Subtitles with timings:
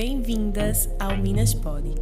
[0.00, 1.92] Bem-vindas ao Minas Pod,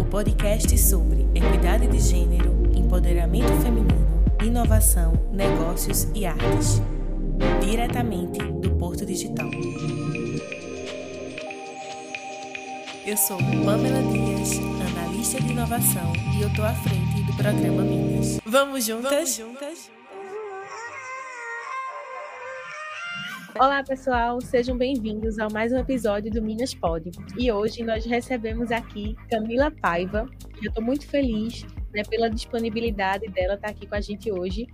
[0.00, 6.80] o podcast sobre equidade de gênero, empoderamento feminino, inovação, negócios e artes,
[7.60, 9.50] diretamente do Porto Digital.
[13.06, 14.52] Eu sou Pamela Dias,
[14.96, 18.40] analista de inovação, e eu tô à frente do programa Minas.
[18.46, 19.12] Vamos juntas?
[19.12, 19.97] Vamos juntas?
[23.60, 27.10] Olá, pessoal, sejam bem-vindos a mais um episódio do Minas Pod.
[27.36, 30.26] E hoje nós recebemos aqui Camila Paiva.
[30.62, 34.68] Eu estou muito feliz né, pela disponibilidade dela estar aqui com a gente hoje,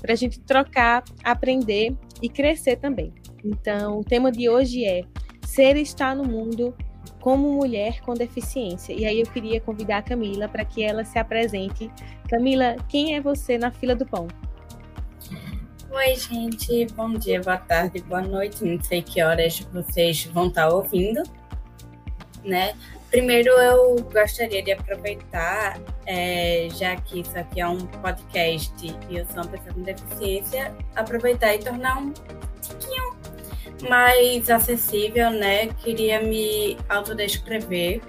[0.00, 3.12] para a gente trocar, aprender e crescer também.
[3.44, 5.02] Então, o tema de hoje é
[5.44, 6.74] Ser está no mundo
[7.20, 8.94] como mulher com deficiência.
[8.94, 11.90] E aí eu queria convidar a Camila para que ela se apresente.
[12.30, 14.28] Camila, quem é você na fila do pão?
[15.96, 16.86] Oi, gente.
[16.96, 18.64] Bom dia, boa tarde, boa noite.
[18.64, 21.22] Não sei que horas vocês vão estar ouvindo,
[22.42, 22.74] né?
[23.12, 28.74] Primeiro, eu gostaria de aproveitar, é, já que isso aqui é um podcast
[29.08, 32.12] e eu sou uma pessoa com deficiência, aproveitar e tornar um
[32.60, 33.16] tiquinho
[33.88, 35.68] mais acessível, né?
[35.74, 38.02] Queria me autodescrever.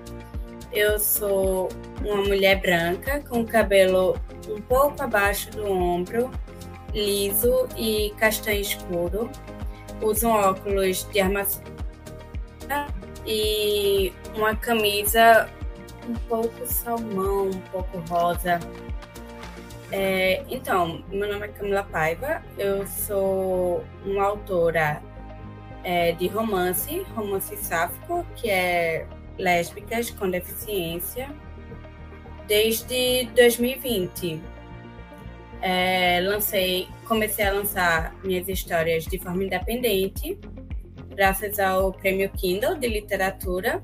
[0.73, 1.69] Eu sou
[2.03, 6.31] uma mulher branca com cabelo um pouco abaixo do ombro,
[6.95, 9.29] liso e castanho escuro.
[10.01, 11.61] Usa um óculos de armação
[13.25, 15.49] e uma camisa
[16.07, 18.59] um pouco salmão, um pouco rosa.
[19.91, 25.01] É, então, meu nome é Camila Paiva, eu sou uma autora
[25.83, 29.07] é, de romance, romance sáfico, que é
[29.37, 31.29] lésbicas com deficiência,
[32.47, 34.41] desde 2020
[35.61, 40.37] é, lancei, comecei a lançar minhas histórias de forma independente,
[41.09, 43.81] graças ao Prêmio Kindle de Literatura.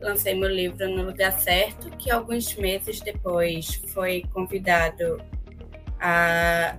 [0.00, 5.20] Lancei meu livro no lugar certo, que alguns meses depois foi convidado
[6.00, 6.76] a,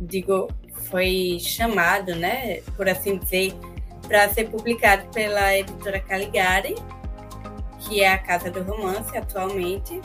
[0.00, 0.48] digo,
[0.90, 3.54] foi chamado, né, por assim dizer,
[4.06, 6.74] para ser publicado pela editora Caligari,
[7.80, 10.00] que é a casa do romance atualmente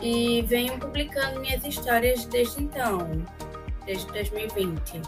[0.00, 3.22] e venho publicando minhas histórias desde então,
[3.86, 5.00] desde 2020.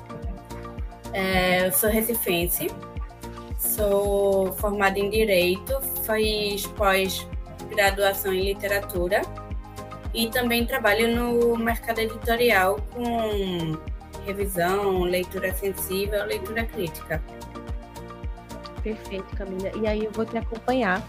[1.12, 2.69] É, eu sou recifense,
[3.58, 9.22] sou formada em Direito, fiz pós-graduação em Literatura
[10.12, 13.78] e também trabalho no mercado editorial com
[14.24, 17.22] revisão, leitura sensível, leitura crítica.
[18.82, 19.70] Perfeito, Camila.
[19.76, 21.03] E aí eu vou te acompanhar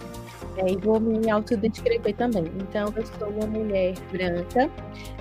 [0.57, 2.45] é, e vou me autodescrever também.
[2.59, 4.69] Então, eu sou uma mulher branca,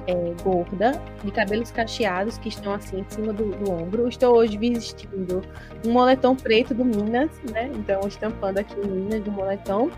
[0.07, 0.93] é, gorda,
[1.25, 4.09] de cabelos cacheados que estão assim em cima do, do, ombro.
[4.09, 5.43] Estou hoje vestindo
[5.85, 7.71] um moletom preto do Minas, né?
[7.75, 9.91] Então, estampando aqui o Minas do moletom.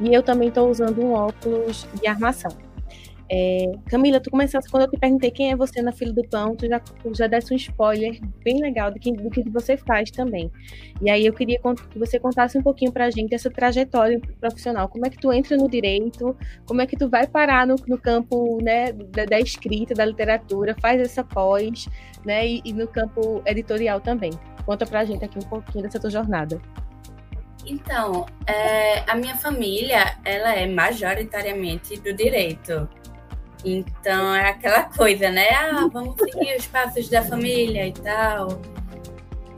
[0.00, 2.50] E eu também estou usando um óculos de armação.
[3.30, 6.54] É, Camila, tu começaste quando eu te perguntei quem é você na fila do pão,
[6.54, 10.10] tu já, tu já desse um spoiler bem legal do que, do que você faz
[10.10, 10.50] também.
[11.00, 11.58] E aí eu queria
[11.90, 14.88] que você contasse um pouquinho pra gente essa trajetória profissional.
[14.88, 16.36] Como é que tu entra no direito?
[16.66, 20.76] Como é que tu vai parar no, no campo né, da, da, escrita, da literatura,
[20.80, 21.88] faz essa pós,
[22.24, 22.46] né?
[22.46, 24.32] E, e no campo editorial também.
[24.66, 26.60] Conta pra gente aqui um pouquinho dessa tua jornada.
[27.66, 32.88] Então, é, a minha família, ela é majoritariamente do direito.
[33.64, 35.48] Então é aquela coisa, né?
[35.50, 38.60] Ah, vamos seguir os passos da família e tal.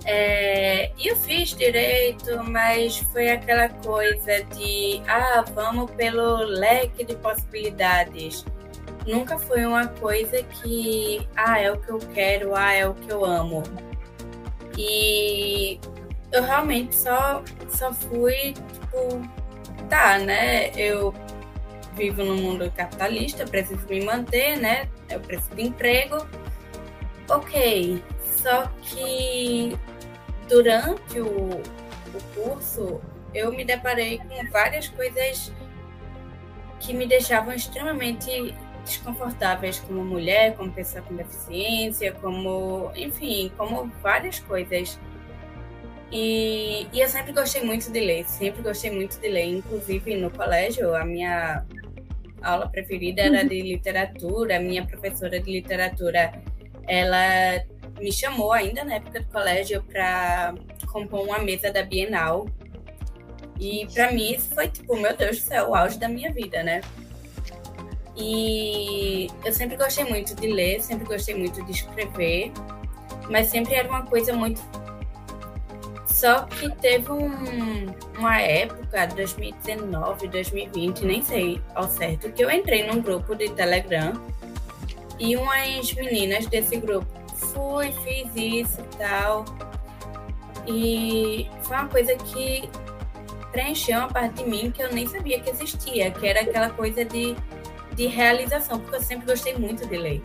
[0.04, 8.44] É, eu fiz direito, mas foi aquela coisa de ah, vamos pelo leque de possibilidades.
[9.04, 13.10] Nunca foi uma coisa que ah, é o que eu quero, ah, é o que
[13.10, 13.64] eu amo.
[14.78, 15.80] E
[16.30, 19.22] eu realmente só, só fui, tipo,
[19.88, 20.70] tá, né?
[20.76, 21.12] Eu
[21.96, 24.88] vivo no mundo capitalista, preciso me manter, né?
[25.08, 26.26] Eu preciso de emprego.
[27.28, 28.02] Ok,
[28.36, 29.76] só que
[30.48, 33.00] durante o, o curso
[33.34, 35.53] eu me deparei com várias coisas
[36.78, 38.54] que me deixavam extremamente
[38.84, 44.98] desconfortáveis como mulher, como pessoa com deficiência, como, enfim, como várias coisas.
[46.10, 49.44] E, e, eu sempre gostei muito de ler, sempre gostei muito de ler.
[49.44, 51.64] Inclusive no colégio, a minha
[52.42, 54.56] aula preferida era de literatura.
[54.56, 56.32] A minha professora de literatura,
[56.86, 57.64] ela
[58.00, 60.54] me chamou ainda na época do colégio para
[60.92, 62.47] compor uma mesa da Bienal.
[63.59, 66.62] E para mim isso foi tipo, meu Deus do céu, o auge da minha vida,
[66.62, 66.82] né?
[68.16, 72.50] E eu sempre gostei muito de ler, sempre gostei muito de escrever,
[73.30, 74.60] mas sempre era uma coisa muito
[76.16, 82.86] Só que teve um, uma época, 2019, 2020, nem sei ao certo, que eu entrei
[82.86, 84.15] num grupo de Telegram
[85.18, 89.45] e umas meninas desse grupo fui, fiz isso e tal.
[90.66, 92.66] E foi uma coisa que
[93.53, 97.04] preencheu uma parte de mim que eu nem sabia que existia, que era aquela coisa
[97.04, 97.36] de,
[97.95, 100.22] de realização, porque eu sempre gostei muito de ler.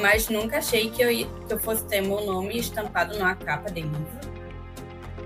[0.00, 3.80] Mas nunca achei que eu, que eu fosse ter meu nome estampado numa capa de
[3.80, 4.29] livro,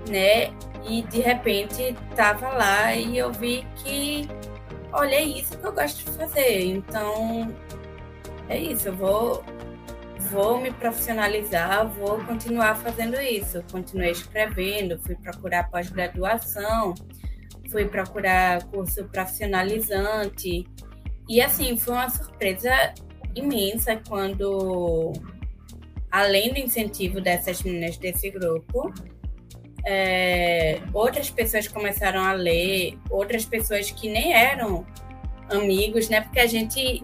[0.09, 0.53] né?
[0.87, 4.27] E de repente tava lá e eu vi que,
[4.91, 6.65] olha, é isso que eu gosto de fazer.
[6.65, 7.53] Então,
[8.47, 9.43] é isso, eu vou
[10.31, 13.63] vou me profissionalizar, vou continuar fazendo isso.
[13.71, 16.93] Continuei escrevendo, fui procurar pós-graduação,
[17.69, 20.65] fui procurar curso profissionalizante.
[21.27, 22.93] E assim, foi uma surpresa
[23.35, 25.13] imensa quando,
[26.11, 28.93] além do incentivo dessas meninas desse grupo,
[29.85, 34.85] é, outras pessoas começaram a ler, outras pessoas que nem eram
[35.49, 36.21] amigos, né?
[36.21, 37.03] Porque a gente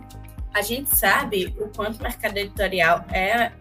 [0.54, 3.54] a gente sabe o quanto o mercado editorial é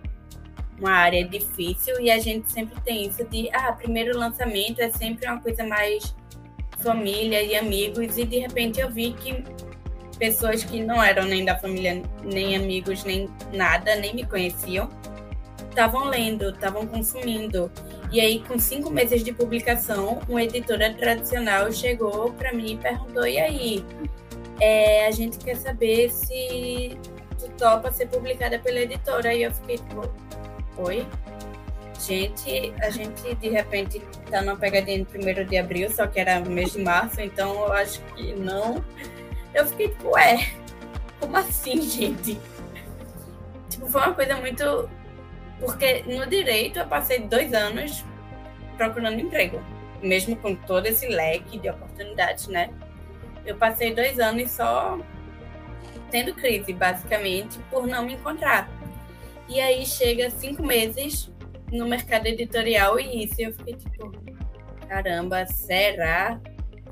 [0.79, 5.29] uma área difícil e a gente sempre tem isso de, ah, primeiro lançamento é sempre
[5.29, 6.17] uma coisa mais
[6.79, 9.45] família e amigos e de repente eu vi que
[10.19, 14.89] pessoas que não eram nem da família, nem amigos, nem nada, nem me conheciam,
[15.69, 17.71] estavam lendo, estavam consumindo.
[18.13, 23.27] E aí, com cinco meses de publicação, uma editora tradicional chegou para mim e perguntou:
[23.27, 23.85] e aí?
[24.61, 26.97] é, a gente quer saber se
[27.39, 29.31] tu topa ser publicada pela editora.
[29.31, 30.13] Aí eu fiquei tipo,
[30.77, 31.07] oi?
[31.99, 36.41] Gente, a gente de repente tá numa pegadinha no primeiro de abril, só que era
[36.41, 38.85] mês de março, então eu acho que não.
[39.55, 40.51] Eu fiquei tipo, ué,
[41.19, 42.39] como assim, gente?
[43.69, 44.89] Tipo, foi uma coisa muito.
[45.61, 48.05] Porque no direito eu passei dois anos
[48.77, 49.63] procurando emprego,
[50.03, 52.71] mesmo com todo esse leque de oportunidades, né?
[53.45, 54.99] Eu passei dois anos só
[56.11, 58.69] tendo crise, basicamente, por não me encontrar.
[59.49, 61.31] E aí chega cinco meses
[61.71, 64.13] no mercado editorial e isso, eu fiquei tipo,
[64.89, 66.41] caramba, será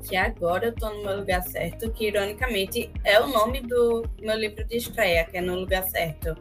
[0.07, 1.91] que agora eu tô no meu lugar certo?
[1.91, 6.35] Que ironicamente é o nome do meu livro de estreia, que é No Lugar Certo.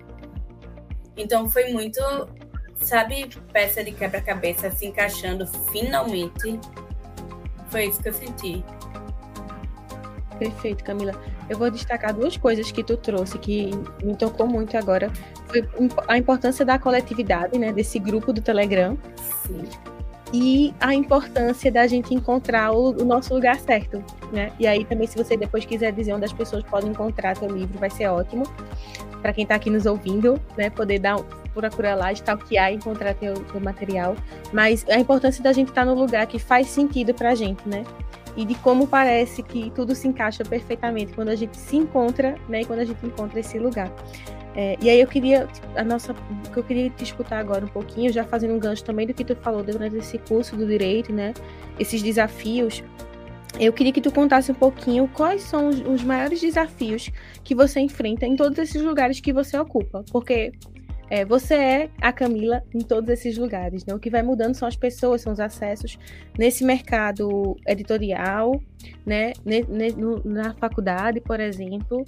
[1.19, 2.01] Então foi muito,
[2.77, 6.59] sabe, peça de quebra-cabeça se encaixando finalmente.
[7.69, 8.65] Foi isso que eu senti.
[10.39, 11.13] Perfeito, Camila.
[11.51, 13.71] Eu vou destacar duas coisas que tu trouxe que
[14.03, 15.11] me tocou muito agora.
[15.49, 15.69] Foi
[16.07, 18.97] a importância da coletividade, né, desse grupo do Telegram.
[19.45, 19.65] Sim.
[20.33, 24.53] E a importância da gente encontrar o, o, nosso lugar certo, né?
[24.59, 27.79] E aí também, se você depois quiser dizer onde as pessoas podem encontrar teu livro,
[27.79, 28.45] vai ser ótimo.
[29.23, 31.19] Para quem está aqui nos ouvindo, né, poder dar
[31.55, 34.15] procurar lá, stalkear e encontrar teu, teu material.
[34.53, 37.67] Mas a importância da gente estar tá no lugar que faz sentido para a gente,
[37.69, 37.85] né?
[38.39, 42.61] e de como parece que tudo se encaixa perfeitamente quando a gente se encontra, né,
[42.61, 43.91] e quando a gente encontra esse lugar.
[44.61, 45.47] É, e aí eu queria,
[45.77, 46.13] a nossa,
[46.53, 49.25] que eu queria te escutar agora um pouquinho, já fazendo um gancho também do que
[49.25, 51.33] tu falou durante esse curso do direito, né,
[51.79, 52.83] esses desafios.
[53.61, 57.09] Eu queria que tu contasse um pouquinho quais são os, os maiores desafios
[57.45, 60.51] que você enfrenta em todos esses lugares que você ocupa, porque
[61.09, 63.87] é, você é a Camila em todos esses lugares.
[63.87, 63.95] Né?
[63.95, 65.99] O que vai mudando são as pessoas, são os acessos
[66.37, 68.61] nesse mercado editorial,
[69.07, 69.33] né?
[70.25, 72.05] na faculdade, por exemplo.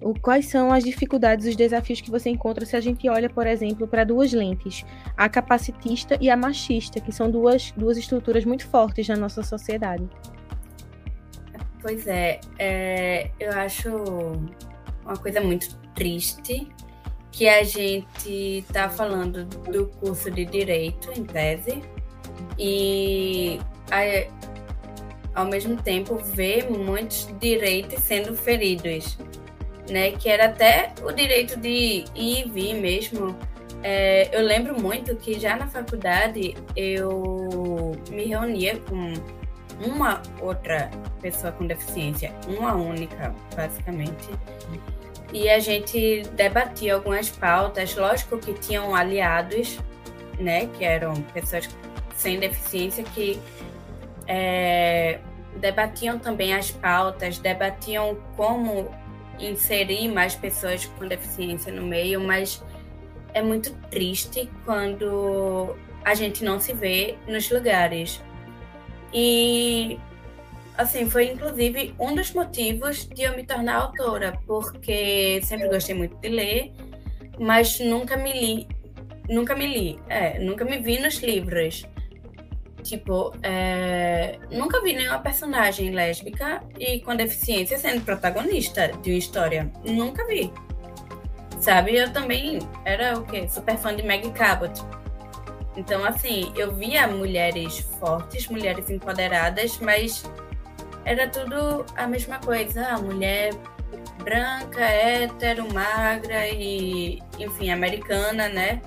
[0.00, 3.46] O, quais são as dificuldades, os desafios que você encontra se a gente olha, por
[3.46, 4.84] exemplo, para duas lentes,
[5.16, 10.08] a capacitista e a machista, que são duas, duas estruturas muito fortes na nossa sociedade?
[11.80, 13.90] Pois é, é eu acho
[15.04, 16.68] uma coisa muito triste
[17.30, 21.82] que a gente está falando do curso de Direito, em tese,
[22.58, 23.58] e
[25.34, 29.18] ao mesmo tempo vê muitos direitos sendo feridos,
[29.88, 30.12] né?
[30.12, 33.36] Que era até o direito de ir e vir mesmo.
[33.82, 39.12] É, eu lembro muito que já na faculdade eu me reunia com
[39.84, 44.30] uma outra pessoa com deficiência, uma única, basicamente
[45.34, 49.80] e a gente debatia algumas pautas, lógico que tinham aliados,
[50.38, 51.68] né, que eram pessoas
[52.14, 53.38] sem deficiência que
[54.28, 55.18] é,
[55.56, 58.88] debatiam também as pautas, debatiam como
[59.38, 62.62] inserir mais pessoas com deficiência no meio, mas
[63.32, 68.22] é muito triste quando a gente não se vê nos lugares.
[69.12, 69.98] E
[70.76, 76.16] assim, foi inclusive um dos motivos de eu me tornar autora, porque sempre gostei muito
[76.16, 76.72] de ler,
[77.38, 78.68] mas nunca me li,
[79.28, 81.84] nunca me li, é, nunca me vi nos livros.
[82.84, 84.38] Tipo, é...
[84.50, 89.72] nunca vi nenhuma personagem lésbica e com deficiência sendo protagonista de uma história.
[89.82, 90.52] Nunca vi.
[91.58, 91.96] Sabe?
[91.96, 93.48] Eu também era o quê?
[93.48, 94.70] Super fã de Maggie Cabot.
[95.76, 100.22] Então, assim, eu via mulheres fortes, mulheres empoderadas, mas
[101.06, 102.86] era tudo a mesma coisa.
[102.86, 103.54] A mulher
[104.22, 108.82] branca, hétero, magra e, enfim, americana, né?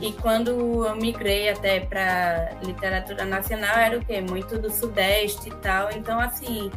[0.00, 4.20] E quando eu migrei até para literatura nacional, era o quê?
[4.20, 5.90] Muito do Sudeste e tal.
[5.92, 6.70] Então, assim,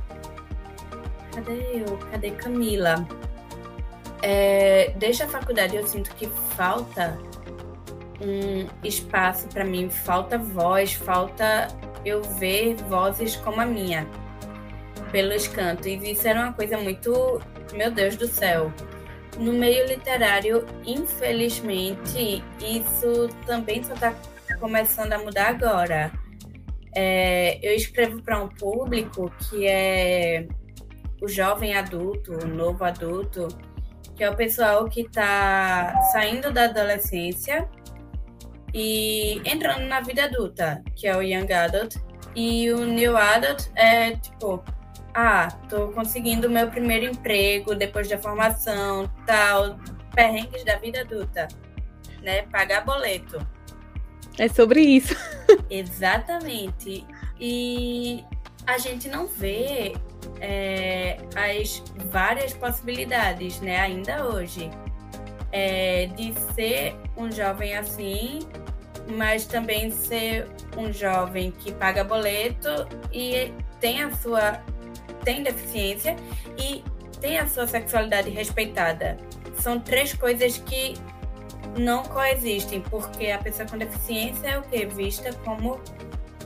[1.34, 1.98] cadê eu?
[2.12, 3.08] Cadê Camila?
[4.22, 7.18] É, desde a faculdade eu sinto que falta
[8.22, 11.68] um espaço para mim, falta voz, falta
[12.04, 14.08] eu ver vozes como a minha
[15.12, 15.86] pelos cantos.
[15.86, 17.42] E isso era uma coisa muito,
[17.74, 18.72] meu Deus do céu.
[19.39, 24.15] No meio literário, infelizmente, isso também só está
[24.60, 26.12] começando a mudar agora.
[26.96, 30.48] É, eu escrevo para um público que é
[31.22, 33.48] o jovem adulto, o novo adulto,
[34.15, 37.70] que é o pessoal que está saindo da adolescência
[38.74, 41.96] e entrando na vida adulta, que é o Young Adult.
[42.36, 44.63] E o New Adult é tipo
[45.20, 49.80] ah, tô conseguindo o meu primeiro emprego depois da formação, tal,
[50.14, 51.48] perrengues da vida adulta,
[52.22, 52.44] né?
[52.44, 53.40] Pagar boleto.
[54.38, 55.16] É sobre isso.
[55.72, 57.04] Exatamente.
[57.40, 58.24] E
[58.68, 59.96] a gente não vê
[60.40, 64.70] é, as várias possibilidades, né, ainda hoje,
[65.52, 68.38] é, de ser um jovem assim,
[69.08, 70.48] mas também ser
[70.78, 72.70] um jovem que paga boleto
[73.12, 74.62] e tem a sua
[75.27, 76.15] tem deficiência
[76.57, 76.81] e
[77.19, 79.17] tem a sua sexualidade respeitada.
[79.60, 80.93] São três coisas que
[81.77, 84.86] não coexistem, porque a pessoa com deficiência é o que?
[84.86, 85.81] Vista como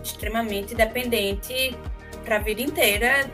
[0.03, 1.77] extremamente dependente
[2.25, 3.29] para a vida inteira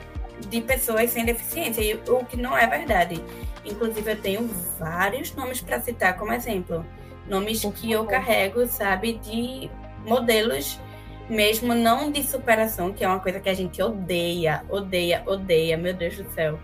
[0.50, 3.24] de pessoas sem deficiência, o que não é verdade.
[3.64, 6.86] Inclusive, eu tenho vários nomes para citar como exemplo.
[7.26, 9.70] Nomes que eu carrego, sabe, de
[10.06, 10.78] modelos
[11.30, 15.94] mesmo não de superação, que é uma coisa que a gente odeia, odeia, odeia, meu
[15.94, 16.60] Deus do céu.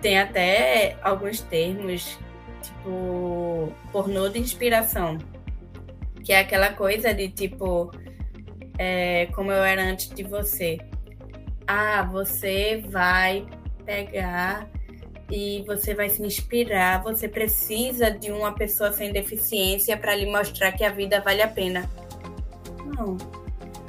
[0.00, 2.18] Tem até alguns termos,
[2.62, 5.18] tipo, pornô de inspiração,
[6.24, 7.90] que é aquela coisa de tipo,
[8.78, 10.78] é, como eu era antes de você.
[11.66, 13.44] Ah, você vai
[13.84, 14.66] pegar
[15.30, 20.72] e você vai se inspirar, você precisa de uma pessoa sem deficiência para lhe mostrar
[20.72, 21.90] que a vida vale a pena.
[22.96, 23.37] Não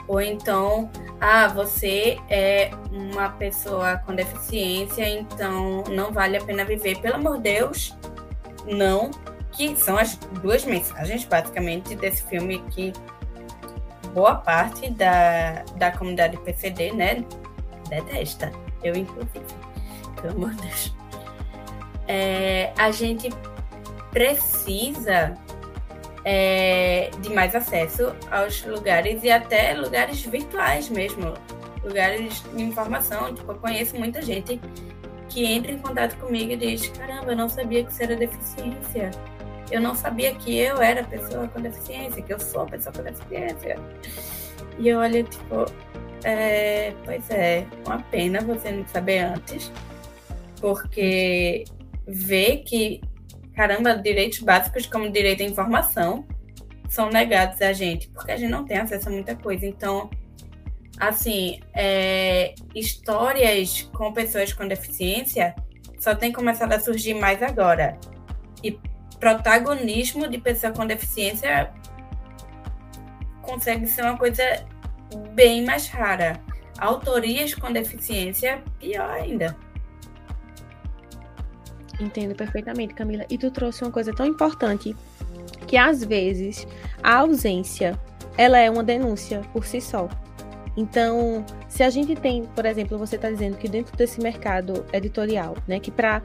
[0.10, 0.90] ou então,
[1.22, 7.00] ah, você é uma pessoa com deficiência, então não vale a pena viver.
[7.00, 7.96] Pelo amor de Deus,
[8.66, 9.12] não.
[9.52, 12.92] Que são as duas mensagens, basicamente, desse filme que
[14.12, 17.24] boa parte da, da comunidade PCD, né,
[17.88, 18.52] detesta.
[18.84, 19.46] Eu, inclusive.
[20.20, 20.96] Pelo amor de Deus.
[22.08, 23.30] É, a gente
[24.10, 25.38] precisa
[26.26, 31.34] é, de mais acesso aos lugares e até lugares virtuais mesmo,
[31.84, 33.34] lugares de informação.
[33.34, 34.60] Tipo, eu conheço muita gente
[35.30, 39.12] que entra em contato comigo e diz: Caramba, eu não sabia que isso era deficiência.
[39.72, 43.78] Eu não sabia que eu era pessoa com deficiência, que eu sou pessoa com deficiência.
[44.80, 45.66] E eu olho, tipo,
[46.24, 49.72] é, pois é, uma pena você não saber antes,
[50.60, 51.66] porque
[52.08, 53.02] ver que
[53.60, 56.26] caramba, direitos básicos como direito à informação
[56.88, 59.66] são negados a gente, porque a gente não tem acesso a muita coisa.
[59.66, 60.10] Então,
[60.98, 65.54] assim, é, histórias com pessoas com deficiência
[66.00, 68.00] só tem começado a surgir mais agora.
[68.64, 68.80] E
[69.20, 71.70] protagonismo de pessoa com deficiência
[73.42, 74.42] consegue ser uma coisa
[75.34, 76.42] bem mais rara.
[76.78, 79.54] Autorias com deficiência, pior ainda.
[82.00, 83.26] Entendo perfeitamente, Camila.
[83.30, 84.96] E tu trouxe uma coisa tão importante
[85.68, 86.68] que às vezes
[87.04, 88.00] a ausência
[88.38, 90.08] ela é uma denúncia por si só.
[90.78, 95.58] Então, se a gente tem, por exemplo, você está dizendo que dentro desse mercado editorial,
[95.68, 96.22] né, que para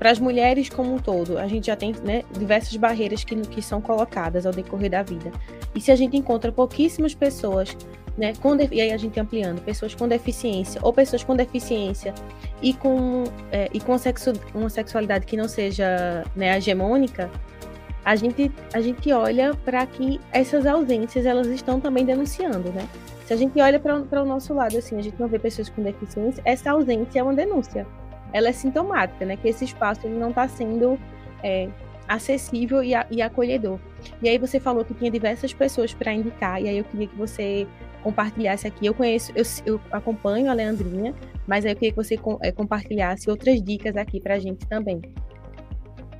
[0.00, 3.80] as mulheres como um todo, a gente já tem né, diversas barreiras que, que são
[3.80, 5.30] colocadas ao decorrer da vida.
[5.72, 7.76] E se a gente encontra pouquíssimas pessoas
[8.16, 12.12] né, com e aí a gente ampliando, pessoas com deficiência ou pessoas com deficiência
[12.60, 17.30] e com, é, e com sexo, uma sexualidade que não seja né, hegemônica,
[18.04, 22.88] a gente, a gente olha para que essas ausências elas estão também denunciando, né?
[23.26, 25.82] Se a gente olha para o nosso lado, assim, a gente não vê pessoas com
[25.82, 27.86] deficiência, essa ausência é uma denúncia.
[28.32, 29.36] Ela é sintomática, né?
[29.36, 30.98] Que esse espaço ele não está sendo
[31.44, 31.68] é,
[32.08, 33.78] acessível e, a, e acolhedor.
[34.20, 37.16] E aí você falou que tinha diversas pessoas para indicar, e aí eu queria que
[37.16, 37.68] você
[38.02, 38.86] compartilhasse aqui.
[38.86, 41.14] Eu conheço, eu, eu acompanho a Leandrinha,
[41.46, 44.66] mas aí eu queria que você com, é, compartilhasse outras dicas aqui para a gente
[44.66, 45.00] também.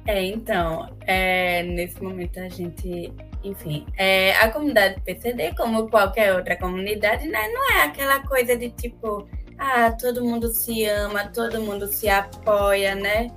[0.07, 3.13] É, então, é, nesse momento a gente,
[3.45, 8.71] enfim, é, a comunidade PCD, como qualquer outra comunidade, né, não é aquela coisa de
[8.71, 13.29] tipo, ah, todo mundo se ama, todo mundo se apoia, né?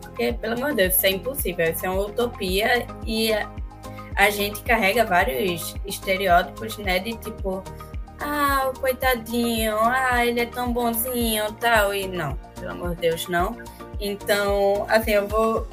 [0.00, 3.30] Porque, pelo amor de Deus, isso é impossível, isso é uma utopia e
[4.18, 7.62] a, gente carrega vários estereótipos, né, de tipo,
[8.20, 13.28] ah, o coitadinho, ah, ele é tão bonzinho, tal, e não, pelo amor de Deus,
[13.28, 13.56] não.
[14.00, 15.66] Então, assim, eu vou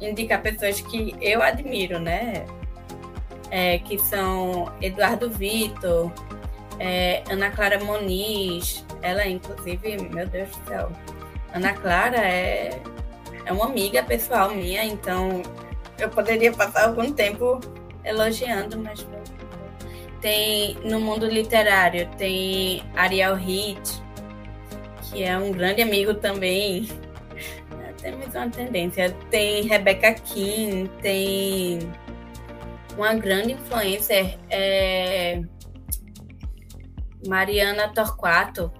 [0.00, 2.44] indicar pessoas que eu admiro, né?
[3.50, 6.12] É, que são Eduardo Vitor,
[6.78, 10.92] é, Ana Clara Moniz, ela inclusive, meu Deus do céu,
[11.54, 12.78] Ana Clara é,
[13.46, 15.42] é uma amiga pessoal minha, então
[15.98, 17.60] eu poderia passar algum tempo
[18.06, 19.06] elogiando, mas
[20.20, 24.02] tem no mundo literário tem Ariel Hit,
[25.02, 26.88] que é um grande amigo também
[28.00, 29.10] temos uma tendência.
[29.30, 31.78] Tem Rebecca King, tem
[32.96, 35.42] uma grande influencer, é
[37.26, 38.72] Mariana Torquato.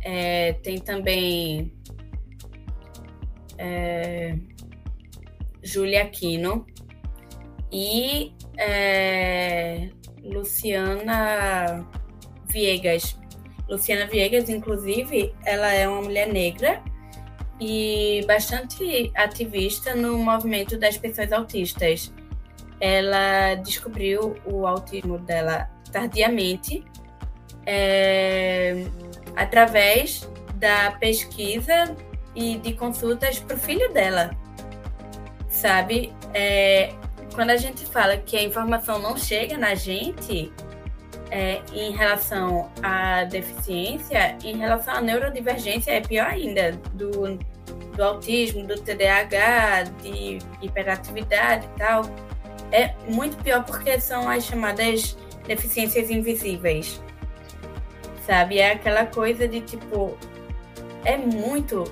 [0.00, 1.72] É, tem também
[3.58, 4.36] é,
[5.62, 6.64] Julia Aquino
[7.76, 9.90] e é,
[10.22, 11.86] Luciana
[12.46, 13.18] Viegas.
[13.68, 16.82] Luciana Viegas, inclusive, ela é uma mulher negra
[17.60, 22.10] e bastante ativista no movimento das pessoas autistas.
[22.80, 26.82] Ela descobriu o autismo dela tardiamente
[27.66, 28.86] é,
[29.36, 31.94] através da pesquisa
[32.34, 34.30] e de consultas para o filho dela,
[35.50, 36.10] sabe?
[36.32, 36.94] É,
[37.36, 40.50] quando a gente fala que a informação não chega na gente
[41.30, 47.36] é, em relação à deficiência, em relação à neurodivergência é pior ainda, do,
[47.94, 52.02] do autismo, do TDAH, de hiperatividade e tal,
[52.72, 55.14] é muito pior porque são as chamadas
[55.46, 57.02] deficiências invisíveis.
[58.26, 58.58] Sabe?
[58.58, 60.16] É aquela coisa de tipo.
[61.04, 61.84] É muito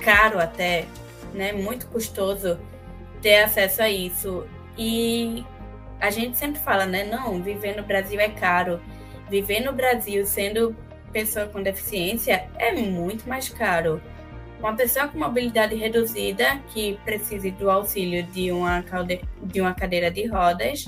[0.00, 0.86] caro até,
[1.32, 1.52] né?
[1.52, 2.58] Muito custoso
[3.22, 4.44] ter acesso a isso.
[4.76, 5.44] E
[6.00, 7.04] a gente sempre fala, né?
[7.04, 8.80] Não, viver no Brasil é caro.
[9.30, 10.76] Viver no Brasil sendo
[11.12, 14.00] pessoa com deficiência é muito mais caro.
[14.58, 18.84] Uma pessoa com mobilidade reduzida que precise do auxílio de uma,
[19.42, 20.86] de uma cadeira de rodas,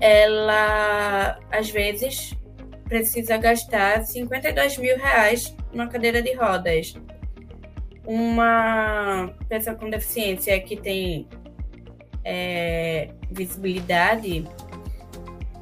[0.00, 2.34] ela às vezes
[2.84, 6.94] precisa gastar 52 mil reais numa cadeira de rodas.
[8.04, 11.28] Uma pessoa com deficiência que tem
[12.24, 14.46] é, visibilidade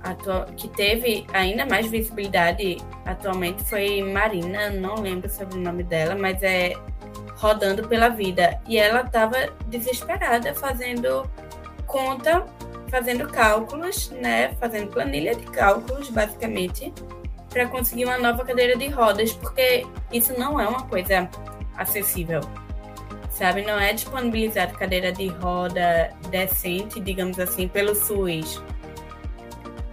[0.02, 6.14] atual, que teve ainda mais visibilidade atualmente foi Marina, não lembro sobre o nome dela,
[6.14, 6.74] mas é
[7.36, 8.60] rodando pela vida.
[8.66, 11.28] E ela estava desesperada fazendo
[11.86, 12.44] conta,
[12.90, 14.54] fazendo cálculos, né?
[14.60, 16.92] Fazendo planilha de cálculos, basicamente,
[17.48, 21.28] para conseguir uma nova cadeira de rodas, porque isso não é uma coisa
[21.76, 22.40] acessível
[23.38, 23.62] sabe?
[23.62, 28.60] Não é disponibilizado cadeira de roda decente, digamos assim, pelo SUS.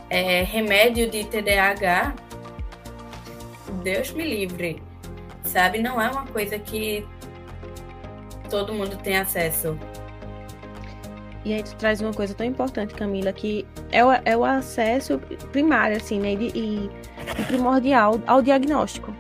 [0.10, 2.16] É, remédio de TDAH,
[3.84, 4.82] Deus me livre,
[5.44, 5.80] sabe?
[5.80, 7.06] Não é uma coisa que
[8.50, 9.78] todo mundo tem acesso.
[11.44, 15.20] E aí tu traz uma coisa tão importante, Camila, que é o, é o acesso
[15.52, 16.34] primário, assim, né?
[16.34, 19.14] E, e, primordial ao diagnóstico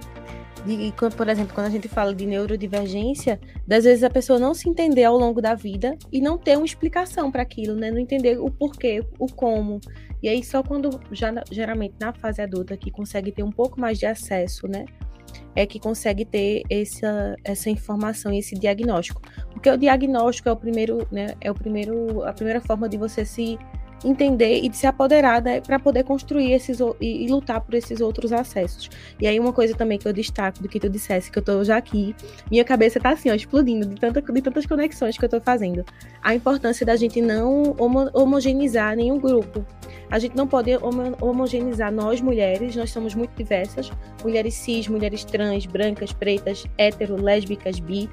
[0.66, 4.68] de, por exemplo, quando a gente fala de neurodivergência, das vezes a pessoa não se
[4.68, 7.92] entender ao longo da vida e não ter uma explicação para aquilo, né?
[7.92, 9.80] Não entender o porquê, o como.
[10.22, 14.00] E aí só quando já geralmente na fase adulta que consegue ter um pouco mais
[14.00, 14.86] de acesso, né?
[15.56, 19.22] É que consegue ter essa, essa informação e esse diagnóstico.
[19.52, 21.36] Porque o diagnóstico é o primeiro, né?
[21.42, 23.58] É o primeiro, a primeira forma de você se
[24.06, 28.00] entender e de se apoderar né, para poder construir esses e, e, lutar por esses
[28.00, 28.90] outros acessos.
[29.20, 31.64] E aí uma coisa também que eu destaco do que tu dissesse, que eu tô
[31.64, 32.16] já aqui,
[32.50, 35.84] minha cabeça tá assim, ó, explodindo de, tanta, de tantas conexões que eu tô fazendo.
[36.22, 39.66] A importância da gente não homo, homogeneizar nenhum grupo.
[40.10, 43.92] A gente não pode homo, homogeneizar nós mulheres, nós somos muito diversas,
[44.24, 48.10] mulheres cis, mulheres trans, brancas, pretas, hétero, lésbicas, bi,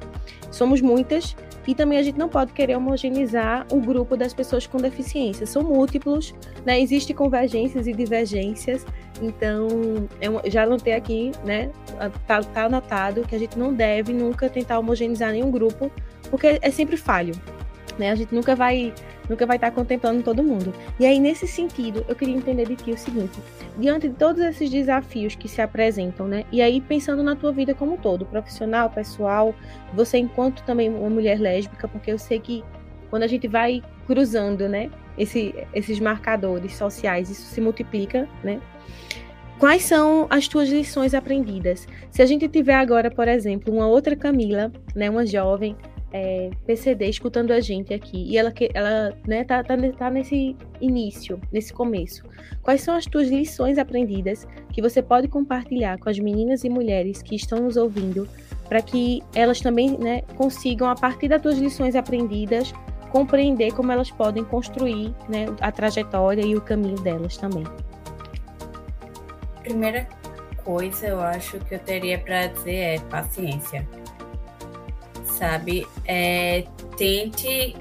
[0.50, 4.78] somos muitas e também a gente não pode querer homogeneizar o grupo das pessoas com
[4.78, 5.46] deficiência.
[5.46, 6.80] São múltiplos, né?
[6.80, 8.84] Existem convergências e divergências.
[9.20, 9.68] Então,
[10.20, 11.70] eu já anotei aqui, né?
[12.26, 15.90] Tá, tá anotado que a gente não deve nunca tentar homogeneizar nenhum grupo,
[16.30, 17.34] porque é sempre falho.
[17.98, 18.10] Né?
[18.10, 18.92] A gente nunca vai
[19.28, 20.72] nunca vai estar contemplando todo mundo.
[20.98, 23.38] E aí, nesse sentido, eu queria entender de ti o seguinte:
[23.78, 26.44] diante de todos esses desafios que se apresentam, né?
[26.52, 29.54] E aí, pensando na tua vida como um todo, profissional, pessoal,
[29.94, 32.64] você enquanto também uma mulher lésbica, porque eu sei que
[33.10, 38.60] quando a gente vai cruzando, né, esse, esses marcadores sociais, isso se multiplica, né?
[39.58, 41.86] Quais são as tuas lições aprendidas?
[42.10, 45.76] Se a gente tiver agora, por exemplo, uma outra Camila, né, uma jovem
[46.12, 51.40] é, PCD escutando a gente aqui e ela, ela né, tá, tá, tá nesse início,
[51.50, 52.22] nesse começo.
[52.62, 57.22] Quais são as tuas lições aprendidas que você pode compartilhar com as meninas e mulheres
[57.22, 58.28] que estão nos ouvindo
[58.68, 62.72] para que elas também né, consigam, a partir das tuas lições aprendidas,
[63.10, 67.64] compreender como elas podem construir né, a trajetória e o caminho delas também?
[69.62, 70.06] Primeira
[70.64, 73.86] coisa, eu acho que eu teria para dizer é paciência
[75.42, 75.88] sabe?
[76.04, 76.64] É,
[76.96, 77.76] tente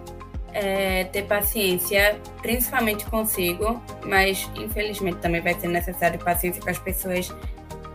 [0.53, 7.33] é, ter paciência, principalmente consigo, mas infelizmente também vai ser necessário paciência com as pessoas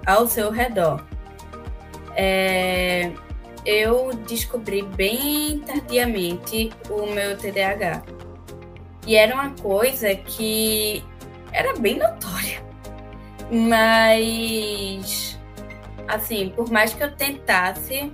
[0.07, 1.05] ao seu redor.
[2.15, 3.11] É,
[3.65, 8.03] eu descobri bem tardiamente o meu TDAH.
[9.07, 11.05] E era uma coisa que
[11.53, 12.65] era bem notória.
[13.51, 15.39] Mas,
[16.09, 18.13] assim, por mais que eu tentasse,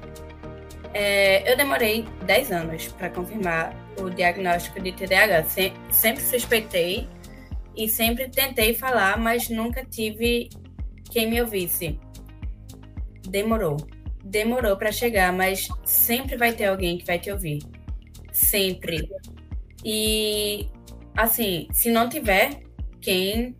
[0.94, 5.44] é, eu demorei 10 anos para confirmar o diagnóstico de TDAH.
[5.44, 7.09] Se, sempre suspeitei
[7.76, 10.50] e sempre tentei falar, mas nunca tive
[11.11, 11.98] quem me ouvisse.
[13.28, 13.76] Demorou.
[14.24, 17.62] Demorou para chegar, mas sempre vai ter alguém que vai te ouvir.
[18.31, 19.09] Sempre.
[19.85, 20.68] E,
[21.16, 22.62] assim, se não tiver
[23.00, 23.57] quem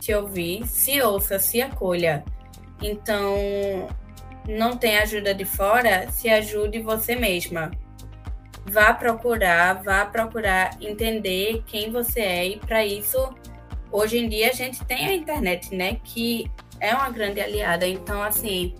[0.00, 2.24] te ouvir, se ouça, se acolha.
[2.82, 3.36] Então,
[4.48, 7.70] não tem ajuda de fora, se ajude você mesma.
[8.64, 13.18] Vá procurar, vá procurar entender quem você é e para isso
[13.92, 17.86] hoje em dia a gente tem a internet, né, que é uma grande aliada.
[17.86, 18.74] Então assim,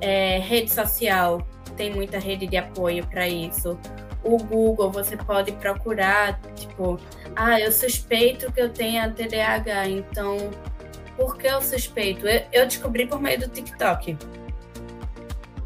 [0.00, 3.78] é, rede social tem muita rede de apoio para isso.
[4.24, 6.98] O Google você pode procurar, tipo,
[7.36, 10.36] ah, eu suspeito que eu tenho TDAH, então
[11.16, 12.26] por que eu suspeito?
[12.26, 14.16] Eu, eu descobri por meio do TikTok.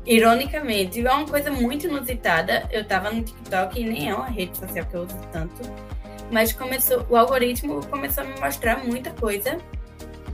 [0.06, 2.68] Ironicamente, é uma coisa muito inusitada.
[2.72, 5.62] Eu tava no TikTok e nem é uma rede social que eu uso tanto.
[6.30, 9.58] Mas começou, o algoritmo começou a me mostrar muita coisa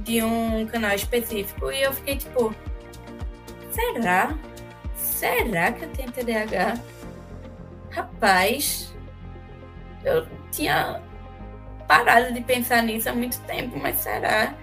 [0.00, 2.54] de um canal específico e eu fiquei tipo,
[3.70, 4.36] será?
[4.94, 6.78] Será que eu tenho TDAH?
[7.90, 8.94] Rapaz,
[10.04, 11.02] eu tinha
[11.88, 14.54] parado de pensar nisso há muito tempo, mas será?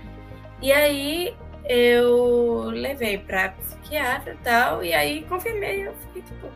[0.62, 1.36] E aí
[1.68, 6.48] eu levei para psiquiatra e tal, e aí confirmei, eu fiquei tipo,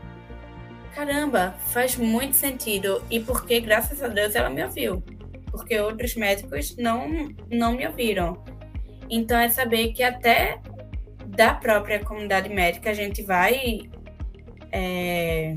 [0.94, 3.04] caramba, faz muito sentido.
[3.10, 5.04] E porque, graças a Deus, ela me ouviu.
[5.52, 8.44] Porque outros médicos não, não me ouviram.
[9.10, 10.60] Então é saber que até
[11.26, 13.82] da própria comunidade médica a gente vai
[14.72, 15.54] é,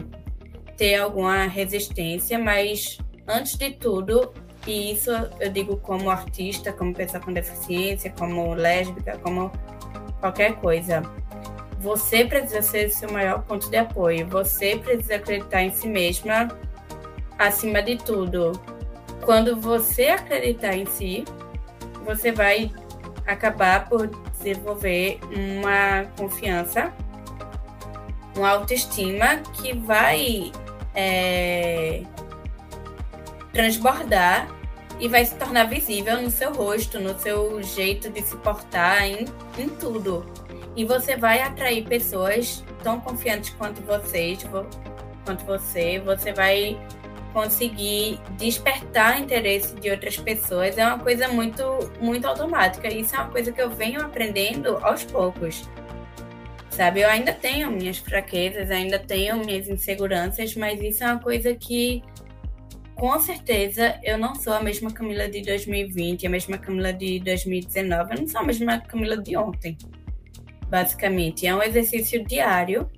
[0.76, 4.32] ter alguma resistência, mas antes de tudo
[4.66, 9.50] e isso eu digo como artista, como pessoa com deficiência, como lésbica, como
[10.20, 11.02] qualquer coisa.
[11.80, 14.26] Você precisa ser seu maior ponto de apoio.
[14.28, 16.48] Você precisa acreditar em si mesma
[17.38, 18.52] acima de tudo.
[19.24, 21.24] Quando você acreditar em si,
[22.04, 22.70] você vai
[23.26, 26.92] acabar por desenvolver uma confiança,
[28.36, 30.52] uma autoestima que vai
[30.94, 31.59] é,
[33.52, 34.48] transbordar
[34.98, 39.24] e vai se tornar visível no seu rosto, no seu jeito de se portar, em,
[39.58, 40.26] em tudo.
[40.76, 44.44] E você vai atrair pessoas tão confiantes quanto vocês,
[45.24, 45.98] quanto você.
[46.00, 46.78] Você vai
[47.32, 50.76] conseguir despertar interesse de outras pessoas.
[50.76, 51.62] É uma coisa muito,
[52.00, 52.88] muito automática.
[52.88, 55.68] Isso é uma coisa que eu venho aprendendo aos poucos.
[56.70, 61.54] Sabe, eu ainda tenho minhas fraquezas, ainda tenho minhas inseguranças, mas isso é uma coisa
[61.54, 62.02] que
[63.00, 68.12] com certeza eu não sou a mesma Camila de 2020, a mesma Camila de 2019,
[68.12, 69.78] eu não sou a mesma Camila de ontem.
[70.68, 72.90] Basicamente, é um exercício diário.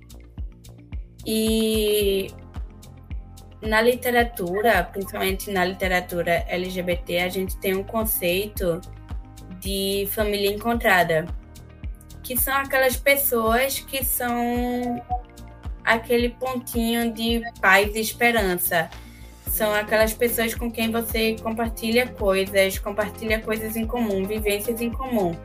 [1.25, 2.27] E
[3.61, 8.81] na literatura, principalmente na literatura LGBT, a gente tem um conceito
[9.61, 11.25] de família encontrada,
[12.21, 15.01] que são aquelas pessoas que são
[15.85, 18.89] aquele pontinho de paz e esperança
[19.53, 25.37] são aquelas pessoas com quem você compartilha coisas, compartilha coisas em comum, vivências em comum.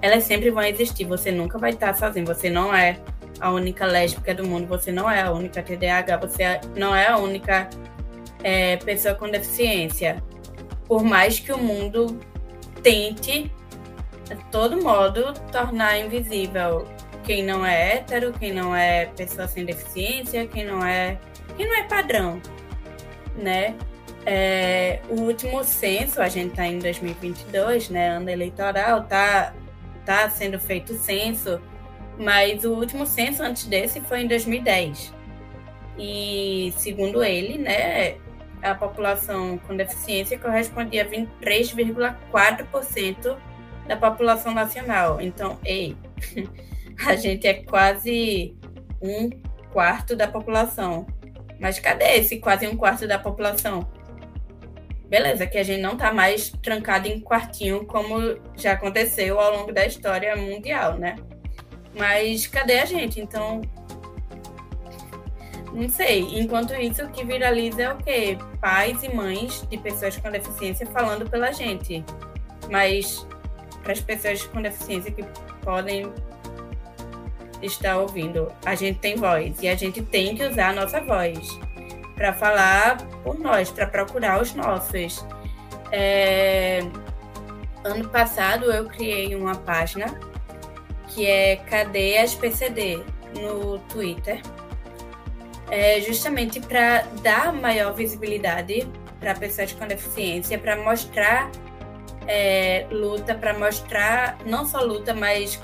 [0.00, 3.00] Elas sempre vão existir, você nunca vai estar sozinho, você não é
[3.40, 7.16] a única lésbica do mundo, você não é a única TDAH, você não é a
[7.16, 7.68] única
[8.44, 10.22] é, pessoa com deficiência.
[10.86, 12.20] Por mais que o mundo
[12.80, 13.50] tente,
[14.28, 16.86] de todo modo, tornar invisível
[17.24, 21.18] quem não é hétero, quem não é pessoa sem deficiência, quem não é,
[21.56, 22.40] quem não é padrão,
[23.38, 23.74] né?
[24.26, 29.54] É, o último censo, a gente está em 2022, né, ano eleitoral, tá,
[30.04, 31.58] tá sendo feito o censo,
[32.18, 35.14] mas o último censo antes desse foi em 2010.
[35.98, 38.16] E segundo ele, né,
[38.62, 43.36] a população com deficiência correspondia a 23,4%
[43.86, 45.20] da população nacional.
[45.20, 45.96] Então, ei,
[47.06, 48.54] a gente é quase
[49.00, 49.30] um
[49.72, 51.06] quarto da população.
[51.58, 53.86] Mas cadê esse quase um quarto da população?
[55.08, 59.72] Beleza, que a gente não está mais trancado em quartinho como já aconteceu ao longo
[59.72, 61.16] da história mundial, né?
[61.94, 63.20] Mas cadê a gente?
[63.20, 63.62] Então,
[65.72, 66.38] não sei.
[66.38, 68.38] Enquanto isso, o que viraliza é o quê?
[68.60, 72.04] Pais e mães de pessoas com deficiência falando pela gente.
[72.70, 73.26] Mas
[73.82, 75.24] para as pessoas com deficiência que
[75.62, 76.12] podem
[77.62, 81.58] estar ouvindo, a gente tem voz e a gente tem que usar a nossa voz
[82.14, 85.24] para falar por nós, para procurar os nossos.
[85.92, 86.80] É...
[87.84, 90.18] Ano passado eu criei uma página
[91.08, 93.02] que é Cadê PCD
[93.34, 94.40] no Twitter
[95.70, 98.88] é justamente para dar maior visibilidade
[99.20, 101.50] para pessoas com deficiência, para mostrar
[102.26, 105.60] é, luta, para mostrar não só luta, mas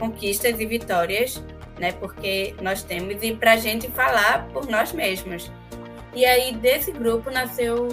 [0.00, 1.40] conquistas e vitórias,
[1.78, 1.92] né?
[1.92, 5.52] Porque nós temos e para a gente falar por nós mesmos.
[6.14, 7.88] E aí desse grupo nasceu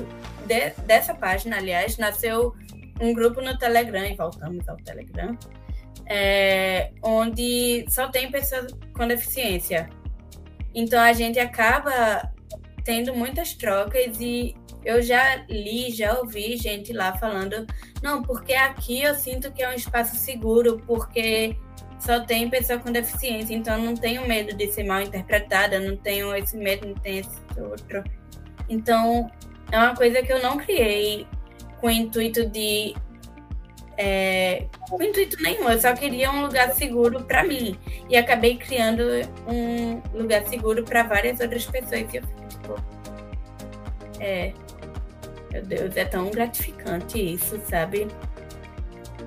[0.48, 2.56] de, dessa página, aliás, nasceu
[3.00, 5.38] um grupo no Telegram e voltamos ao Telegram,
[6.08, 9.90] é, onde só tem pessoas com deficiência.
[10.74, 12.32] Então a gente acaba
[12.84, 17.68] tendo muitas trocas e eu já li, já ouvi gente lá falando,
[18.02, 21.56] não, porque aqui eu sinto que é um espaço seguro, porque
[22.00, 26.36] só tem pessoa com deficiência, então não tenho medo de ser mal interpretada, não tenho
[26.36, 28.04] esse medo, não tenho esse outro.
[28.70, 29.32] Então
[29.72, 31.28] é uma coisa que eu não criei
[31.80, 32.96] com o intuito de
[33.98, 37.78] é, com intuito nenhum, eu só queria um lugar seguro para mim.
[38.10, 39.04] E acabei criando
[39.48, 42.14] um lugar seguro para várias outras pessoas.
[42.14, 42.76] E eu tipo,
[44.20, 44.54] é,
[45.52, 48.08] meu Deus, é tão gratificante isso, sabe?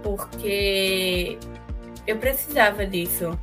[0.03, 1.37] Porque
[2.07, 3.39] eu precisava disso.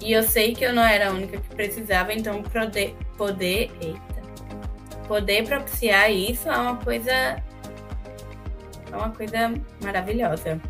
[0.00, 3.98] E eu sei que eu não era a única que precisava, então poder, poder, eita,
[5.08, 10.60] poder propiciar isso é uma coisa é uma coisa maravilhosa.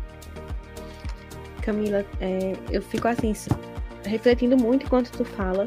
[1.61, 3.33] Camila, é, eu fico assim,
[4.05, 5.65] refletindo muito enquanto tu fala,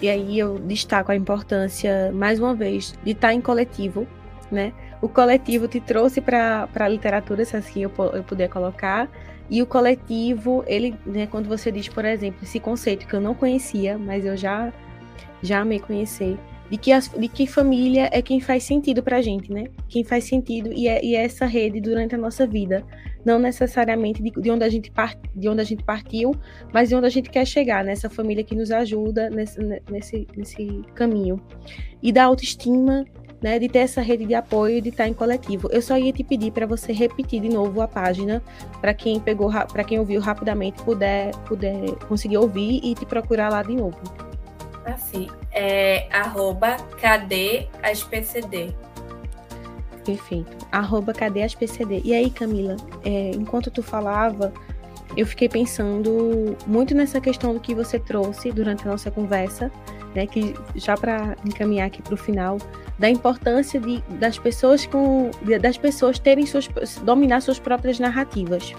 [0.00, 4.06] e aí eu destaco a importância, mais uma vez, de estar em coletivo,
[4.50, 4.72] né?
[5.00, 9.08] O coletivo te trouxe para a literatura, se assim eu, eu puder colocar,
[9.50, 13.34] e o coletivo, ele, né, quando você diz, por exemplo, esse conceito que eu não
[13.34, 14.72] conhecia, mas eu já,
[15.42, 16.38] já amei conhecer,
[16.72, 19.64] de que, as, de que família é quem faz sentido pra gente, né?
[19.90, 22.82] Quem faz sentido e é, e é essa rede durante a nossa vida.
[23.22, 26.34] Não necessariamente de, de, onde a gente part, de onde a gente partiu,
[26.72, 30.82] mas de onde a gente quer chegar, nessa família que nos ajuda nesse, nesse, nesse
[30.94, 31.38] caminho.
[32.02, 33.04] E da autoestima,
[33.42, 33.58] né?
[33.58, 35.68] De ter essa rede de apoio e de estar em coletivo.
[35.72, 38.42] Eu só ia te pedir para você repetir de novo a página,
[38.80, 43.62] para quem pegou, para quem ouviu rapidamente, puder, puder conseguir ouvir e te procurar lá
[43.62, 43.98] de novo.
[44.84, 48.74] Assim, é arroba cadê as PCD.
[50.04, 50.56] Perfeito.
[50.72, 52.02] Arroba cadê as PCD.
[52.04, 54.52] E aí, Camila, é, enquanto tu falava,
[55.16, 59.70] eu fiquei pensando muito nessa questão do que você trouxe durante a nossa conversa,
[60.14, 60.26] né?
[60.26, 62.58] Que já para encaminhar aqui para o final,
[62.98, 66.68] da importância de, das pessoas com das pessoas terem suas
[67.02, 68.74] dominar suas próprias narrativas.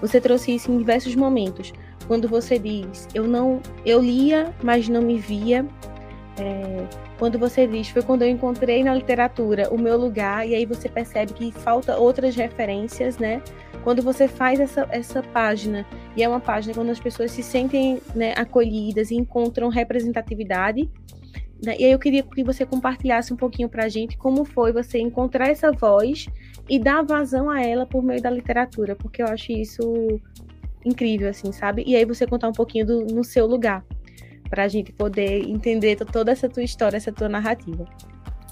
[0.00, 1.72] Você trouxe isso em diversos momentos
[2.08, 5.64] quando você diz eu não eu lia mas não me via
[6.38, 6.84] é,
[7.20, 10.88] quando você diz foi quando eu encontrei na literatura o meu lugar e aí você
[10.88, 13.42] percebe que falta outras referências né?
[13.84, 18.00] Quando você faz essa, essa página e é uma página quando as pessoas se sentem
[18.14, 20.90] né, acolhidas e encontram representatividade
[21.62, 24.72] né, e aí eu queria que você compartilhasse um pouquinho para a gente como foi
[24.72, 26.26] você encontrar essa voz
[26.70, 29.82] e dar vazão a ela por meio da literatura, porque eu acho isso
[30.84, 31.84] incrível, assim, sabe?
[31.86, 33.84] E aí você contar um pouquinho do, no seu lugar,
[34.50, 37.86] para a gente poder entender toda essa tua história, essa tua narrativa.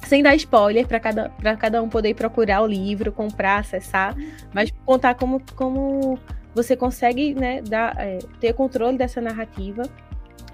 [0.06, 4.16] Sem dar spoiler, para cada, cada um poder procurar o livro, comprar, acessar,
[4.54, 6.18] mas contar como, como
[6.54, 9.82] você consegue né, dar, é, ter controle dessa narrativa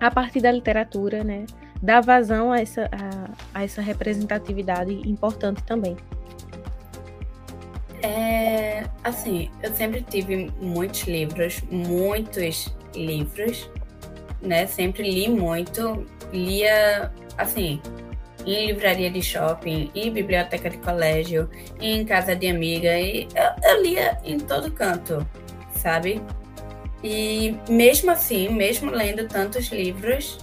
[0.01, 1.45] a partir da literatura, né,
[1.81, 5.97] dar vazão a essa, a, a essa representatividade importante também.
[8.03, 13.71] É, assim, eu sempre tive muitos livros, muitos livros,
[14.45, 14.67] né?
[14.67, 17.81] Sempre li muito, lia, assim,
[18.47, 21.49] em livraria de shopping, em biblioteca de colégio,
[21.81, 25.27] em casa de amiga, e eu, eu lia em todo canto,
[25.77, 26.21] sabe?
[27.03, 30.39] E mesmo assim, mesmo lendo tantos livros,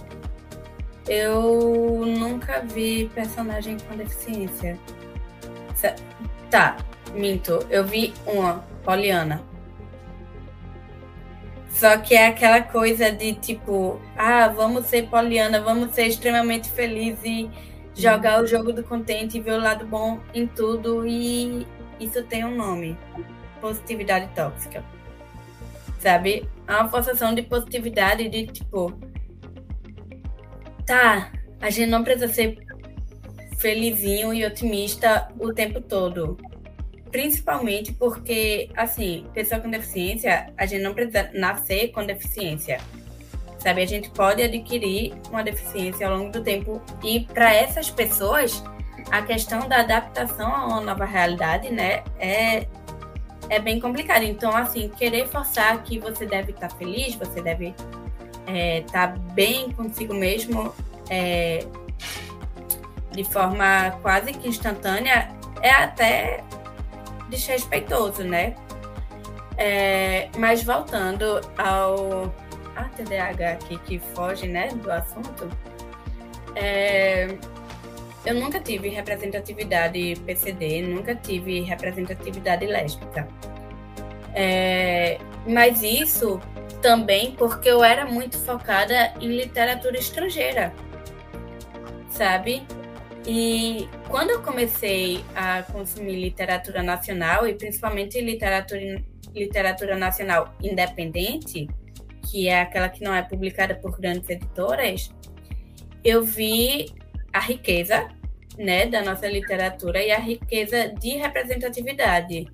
[1.08, 4.78] eu nunca vi personagem com deficiência.
[6.50, 6.76] Tá,
[7.14, 7.66] minto.
[7.68, 9.42] Eu vi uma, Poliana.
[11.72, 17.24] Só que é aquela coisa de tipo, ah, vamos ser Poliana, vamos ser extremamente felizes
[17.24, 17.50] e
[17.94, 21.06] jogar o jogo do contente e ver o lado bom em tudo.
[21.06, 21.66] E
[21.98, 22.96] isso tem um nome:
[23.60, 24.84] positividade tóxica.
[25.98, 26.48] Sabe?
[26.68, 28.92] É uma forçação de positividade de tipo
[30.84, 32.58] tá, a gente não precisa ser
[33.58, 36.36] felizinho e otimista o tempo todo.
[37.12, 42.80] Principalmente porque, assim, pessoa com deficiência, a gente não precisa nascer com deficiência.
[43.58, 46.82] Sabe, a gente pode adquirir uma deficiência ao longo do tempo.
[47.04, 48.64] E para essas pessoas,
[49.10, 52.66] a questão da adaptação a uma nova realidade, né, é,
[53.48, 54.22] é bem complicado.
[54.22, 57.74] Então, assim, querer forçar que você deve estar feliz, você deve
[58.46, 60.74] é, tá bem consigo mesmo
[61.08, 61.64] é,
[63.12, 66.42] de forma quase que instantânea é até
[67.32, 68.54] desrespeitoso, né?
[69.56, 72.32] É, mas voltando ao
[72.74, 75.48] a TDAH aqui que foge né, do assunto,
[76.54, 77.36] é,
[78.24, 83.28] eu nunca tive representatividade PCD, nunca tive representatividade lésbica.
[84.34, 86.40] É, mas isso
[86.80, 90.72] também porque eu era muito focada em literatura estrangeira,
[92.08, 92.66] sabe?
[93.26, 99.02] E quando eu comecei a consumir literatura nacional, e principalmente literatura,
[99.34, 101.68] literatura nacional independente,
[102.28, 105.12] que é aquela que não é publicada por grandes editoras,
[106.02, 106.92] eu vi
[107.32, 108.08] a riqueza
[108.58, 112.46] né, da nossa literatura e a riqueza de representatividade.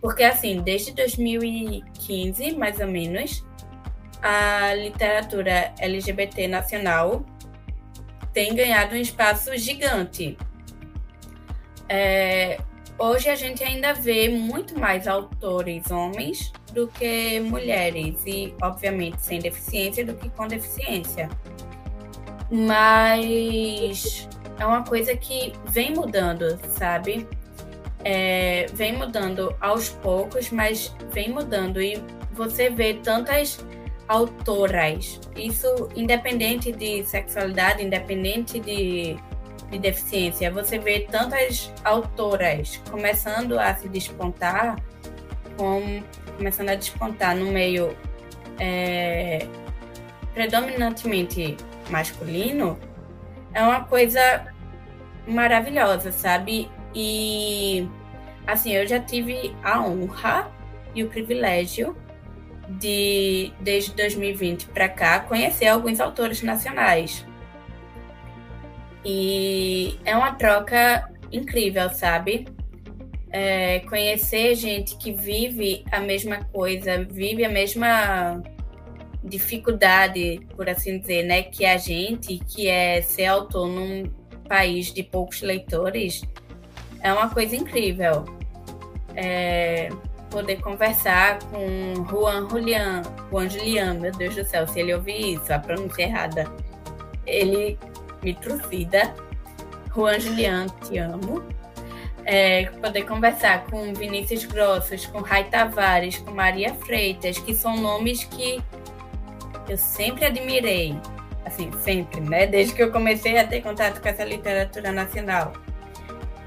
[0.00, 3.44] Porque, assim, desde 2015, mais ou menos,
[4.20, 7.24] a literatura LGBT nacional
[8.32, 10.36] tem ganhado um espaço gigante.
[11.88, 12.58] É,
[12.98, 19.38] hoje a gente ainda vê muito mais autores homens do que mulheres, e obviamente sem
[19.40, 21.28] deficiência do que com deficiência.
[22.50, 27.26] Mas é uma coisa que vem mudando, sabe?
[28.04, 31.80] É, vem mudando aos poucos, mas vem mudando.
[31.80, 33.58] E você vê tantas
[34.08, 35.20] autoras.
[35.36, 39.16] Isso independente de sexualidade, independente de,
[39.70, 40.50] de deficiência.
[40.50, 44.76] Você vê tantas autoras começando a se despontar,
[45.56, 46.02] com,
[46.36, 47.96] começando a despontar no meio
[48.58, 49.46] é,
[50.34, 51.56] predominantemente
[51.90, 52.78] masculino,
[53.52, 54.46] é uma coisa
[55.26, 56.70] maravilhosa, sabe?
[56.94, 57.88] E
[58.46, 60.50] assim, eu já tive a honra
[60.94, 61.96] e o privilégio
[62.68, 67.24] de, desde 2020 para cá, conhecer alguns autores nacionais.
[69.04, 72.46] E é uma troca incrível, sabe?
[73.30, 78.42] É, conhecer gente que vive a mesma coisa, vive a mesma
[79.24, 84.04] dificuldade, por assim dizer, né, que a gente, que é ser autor num
[84.48, 86.22] país de poucos leitores,
[87.00, 88.24] é uma coisa incrível.
[89.14, 89.88] É,
[90.32, 95.52] poder conversar com Juan Julian, Juan Julian, meu Deus do céu, se ele ouvir isso,
[95.52, 96.50] a pronúncia errada,
[97.26, 97.78] ele
[98.22, 99.14] me trucida.
[99.94, 101.44] Juan Julian, te amo.
[102.24, 108.24] É, poder conversar com Vinícius Grossos, com Rai Tavares, com Maria Freitas, que são nomes
[108.24, 108.62] que
[109.68, 110.96] eu sempre admirei,
[111.44, 112.46] assim, sempre, né?
[112.46, 115.52] Desde que eu comecei a ter contato com essa literatura nacional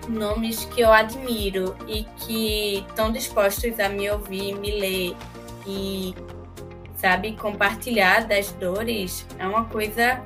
[0.08, 5.16] nomes que eu admiro e que estão dispostos a me ouvir, me ler
[5.68, 6.14] e,
[6.98, 10.22] sabe, compartilhar das dores é uma coisa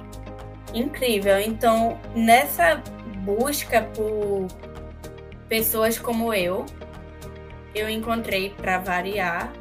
[0.73, 1.39] incrível.
[1.39, 2.82] Então, nessa
[3.23, 4.47] busca por
[5.47, 6.65] pessoas como eu,
[7.73, 9.51] eu encontrei, para variar,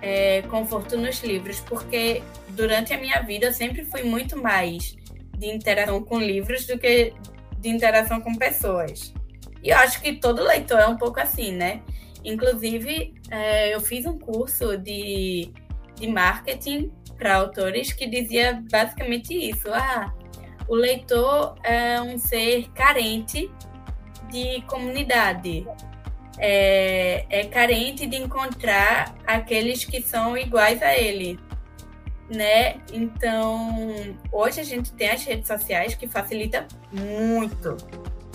[0.00, 4.96] é, conforto nos livros, porque durante a minha vida eu sempre fui muito mais
[5.36, 7.12] de interação com livros do que
[7.58, 9.12] de interação com pessoas.
[9.62, 11.82] E eu acho que todo leitor é um pouco assim, né?
[12.24, 15.52] Inclusive, é, eu fiz um curso de,
[15.94, 19.68] de marketing para autores que dizia basicamente isso.
[19.72, 20.12] Ah,
[20.68, 23.50] o leitor é um ser carente
[24.30, 25.66] de comunidade.
[26.38, 31.40] É, é, carente de encontrar aqueles que são iguais a ele,
[32.28, 32.76] né?
[32.92, 37.78] Então, hoje a gente tem as redes sociais que facilita muito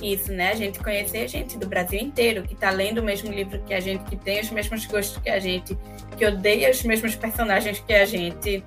[0.01, 0.51] isso, né?
[0.51, 3.79] A gente conhecer gente do Brasil inteiro que está lendo o mesmo livro que a
[3.79, 5.77] gente, que tem os mesmos gostos que a gente,
[6.17, 8.63] que odeia os mesmos personagens que a gente,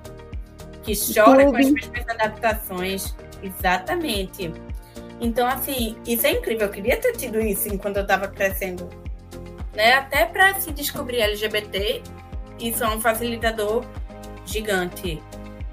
[0.83, 3.15] que chora com as mesmas adaptações.
[3.43, 4.51] Exatamente.
[5.19, 6.67] Então, assim, isso é incrível.
[6.67, 8.89] Eu queria ter tido isso enquanto eu estava crescendo.
[9.73, 9.93] Né?
[9.93, 12.01] Até para se descobrir LGBT,
[12.59, 13.83] isso é um facilitador
[14.45, 15.21] gigante.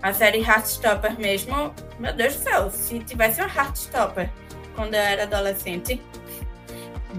[0.02, 4.28] A série Heartstopper mesmo, meu Deus do céu, se tivesse uma Heartstopper
[4.74, 6.00] quando eu era adolescente,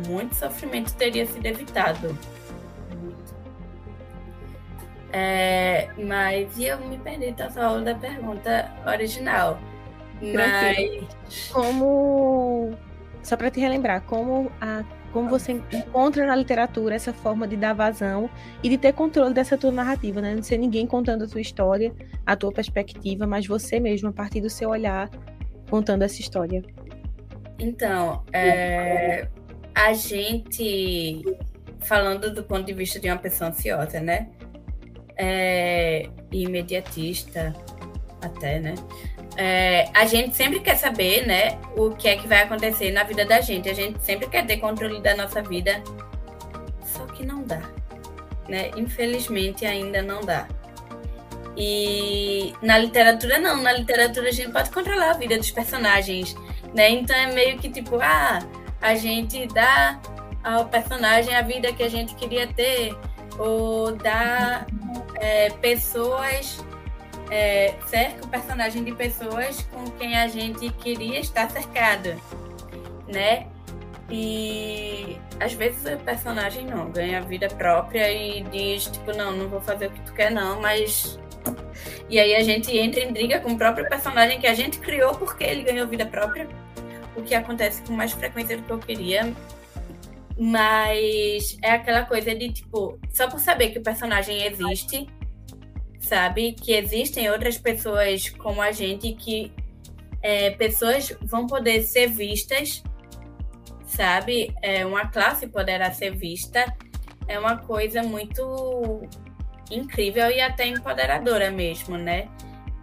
[0.08, 2.18] muito sofrimento teria sido evitado.
[5.12, 9.60] É, mas eu me perdi total da pergunta original.
[10.20, 11.08] Mas.
[11.51, 12.72] Como.
[13.22, 14.84] Só para te relembrar, como, a,
[15.14, 18.30] como você encontra na literatura essa forma de dar vazão
[18.62, 20.36] e de ter controle dessa tua narrativa, né?
[20.36, 21.93] Não ser ninguém contando a tua história,
[22.26, 25.10] a tua perspectiva, mas você mesmo, a partir do seu olhar,
[25.70, 26.64] contando essa história.
[27.64, 29.26] Então, é,
[29.74, 31.24] a gente,
[31.80, 34.28] falando do ponto de vista de uma pessoa ansiosa, né?
[35.16, 37.55] É, imediatista,
[38.22, 38.76] até, né?
[39.38, 43.26] É, a gente sempre quer saber, né, o que é que vai acontecer na vida
[43.26, 43.70] da gente.
[43.70, 45.82] A gente sempre quer ter controle da nossa vida,
[46.86, 47.61] só que não dá,
[48.49, 48.72] né?
[48.76, 50.49] Infelizmente ainda não dá.
[51.55, 56.36] E na literatura não, na literatura a gente pode controlar a vida dos personagens,
[56.74, 56.90] né?
[56.90, 58.40] Então é meio que tipo, ah,
[58.82, 60.00] a gente dá
[60.44, 62.96] ao personagem a vida que a gente queria ter,
[63.38, 64.66] ou dá
[65.16, 66.64] é, pessoas
[67.32, 72.16] é, cerca o personagem de pessoas com quem a gente queria estar cercado,
[73.08, 73.48] né?
[74.10, 79.62] E às vezes o personagem não ganha vida própria e diz, tipo, não, não vou
[79.62, 81.20] fazer o que tu quer, não, mas.
[82.10, 85.16] E aí a gente entra em briga com o próprio personagem que a gente criou
[85.16, 86.48] porque ele ganhou vida própria.
[87.16, 89.34] O que acontece com mais frequência do que eu queria.
[90.38, 95.07] Mas é aquela coisa de, tipo, só por saber que o personagem existe,
[95.99, 96.53] sabe?
[96.53, 99.51] Que existem outras pessoas como a gente que
[100.22, 102.82] é, pessoas vão poder ser vistas,
[103.86, 104.53] sabe?
[104.61, 106.66] É, uma classe poderá ser vista.
[107.28, 109.07] É uma coisa muito
[109.70, 112.28] incrível e até empoderadora mesmo, né?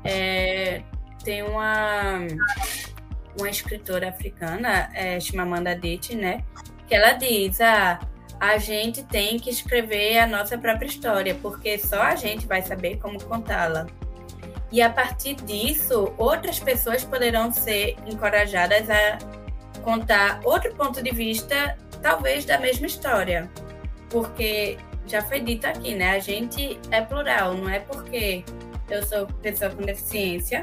[0.05, 0.83] É,
[1.25, 2.27] tem uma,
[3.39, 6.45] uma escritora africana, é, Chimamanda Adichie, né?
[6.87, 8.01] Que ela diz, ah,
[8.39, 12.99] a gente tem que escrever a nossa própria história, porque só a gente vai saber
[12.99, 13.87] como contá-la.
[14.73, 19.19] E a partir disso, outras pessoas poderão ser encorajadas a
[19.83, 23.51] contar outro ponto de vista, talvez da mesma história.
[24.09, 26.13] Porque já foi dito aqui, né?
[26.13, 28.45] A gente é plural, não é porque
[28.89, 30.63] eu sou pessoa com deficiência,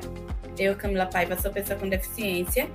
[0.59, 2.67] eu, Camila Paiva, sou pessoa com deficiência,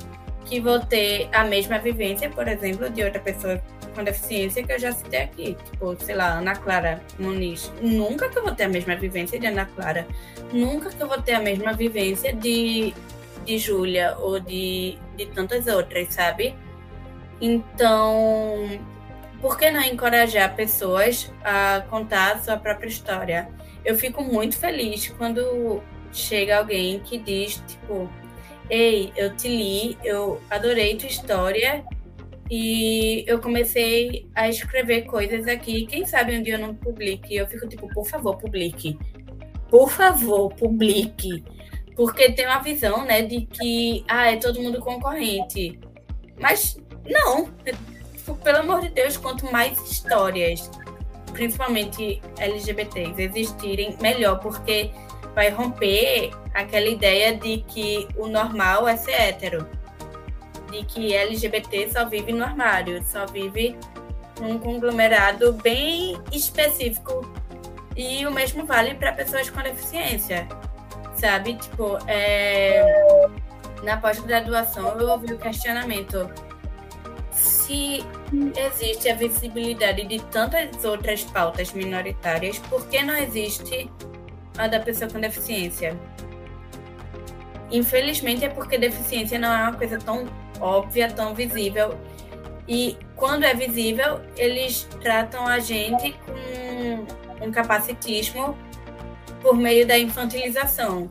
[0.44, 3.62] que vou ter a mesma vivência, por exemplo, de outra pessoa
[3.94, 5.56] com deficiência que eu já citei aqui.
[5.70, 7.72] Tipo, sei lá, Ana Clara Muniz.
[7.80, 10.06] Nunca que eu vou ter a mesma vivência de Ana Clara.
[10.52, 12.94] Nunca que eu vou ter a mesma vivência de,
[13.44, 16.54] de Júlia ou de, de tantas outras, sabe?
[17.40, 18.80] Então,
[19.40, 23.48] por que não encorajar pessoas a contar a sua própria história?
[23.84, 25.82] Eu fico muito feliz quando
[26.12, 28.08] chega alguém que diz, tipo,
[28.68, 31.84] ei, eu te li, eu adorei tua história
[32.50, 35.86] e eu comecei a escrever coisas aqui.
[35.86, 37.34] Quem sabe um dia eu não publique.
[37.34, 38.98] Eu fico tipo, por favor, publique.
[39.70, 41.42] Por favor, publique.
[41.96, 45.78] Porque tem uma visão, né, de que, ah, é todo mundo concorrente.
[46.38, 47.46] Mas não.
[48.42, 50.70] Pelo amor de Deus, quanto mais histórias,
[51.32, 54.40] principalmente LGBTs, existirem, melhor.
[54.40, 54.90] Porque
[55.34, 59.66] vai romper aquela ideia de que o normal é ser hétero
[60.70, 63.76] de que LGBT só vive no armário, só vive
[64.40, 67.30] num conglomerado bem específico.
[67.94, 70.48] E o mesmo vale para pessoas com deficiência,
[71.14, 71.54] sabe?
[71.56, 72.82] Tipo, é...
[73.82, 76.30] na pós-graduação eu ouvi o questionamento
[77.30, 78.04] se
[78.56, 83.90] existe a visibilidade de tantas outras pautas minoritárias, por que não existe
[84.56, 85.98] a da pessoa com deficiência?
[87.70, 90.26] Infelizmente é porque deficiência não é uma coisa tão
[90.60, 91.98] óbvia, tão visível.
[92.68, 98.56] E quando é visível, eles tratam a gente com um capacitismo
[99.40, 101.10] por meio da infantilização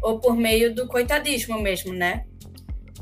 [0.00, 2.24] ou por meio do coitadismo mesmo, né?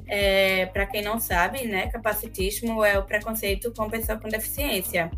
[0.07, 5.11] É, Para quem não sabe, né, capacitismo é o preconceito com pessoa com deficiência.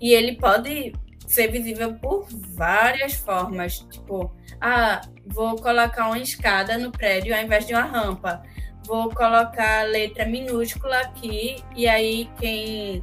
[0.00, 0.92] E ele pode
[1.32, 4.30] ser visível por várias formas, tipo,
[4.60, 8.42] ah, vou colocar uma escada no prédio ao invés de uma rampa.
[8.84, 13.02] Vou colocar letra minúscula aqui e aí quem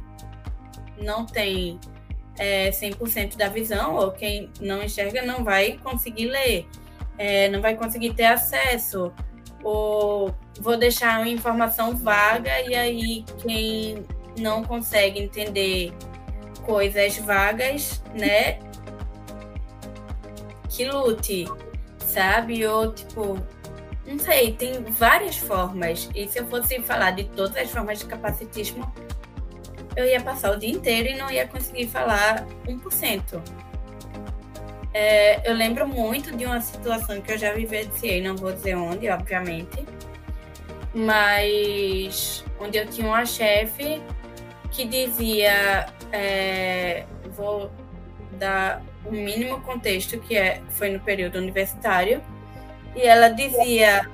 [0.98, 1.80] não tem
[2.38, 6.66] é, 100% da visão ou quem não enxerga não vai conseguir ler,
[7.18, 9.12] é, não vai conseguir ter acesso.
[9.64, 14.06] Ou vou deixar uma informação vaga e aí quem
[14.38, 15.92] não consegue entender
[16.60, 18.58] coisas vagas, né?
[20.68, 21.46] Que lute,
[21.98, 22.66] sabe?
[22.66, 23.38] Ou tipo,
[24.06, 26.08] não sei, tem várias formas.
[26.14, 28.92] E se eu fosse falar de todas as formas de capacitismo,
[29.96, 33.42] eu ia passar o dia inteiro e não ia conseguir falar 1%.
[34.92, 39.08] É, eu lembro muito de uma situação que eu já vivenciei, não vou dizer onde,
[39.08, 39.84] obviamente,
[40.92, 44.02] mas onde eu tinha uma chefe
[44.70, 47.04] que dizia, é,
[47.36, 47.70] vou
[48.38, 52.22] dar o mínimo contexto que é, foi no período universitário,
[52.94, 54.08] e ela dizia,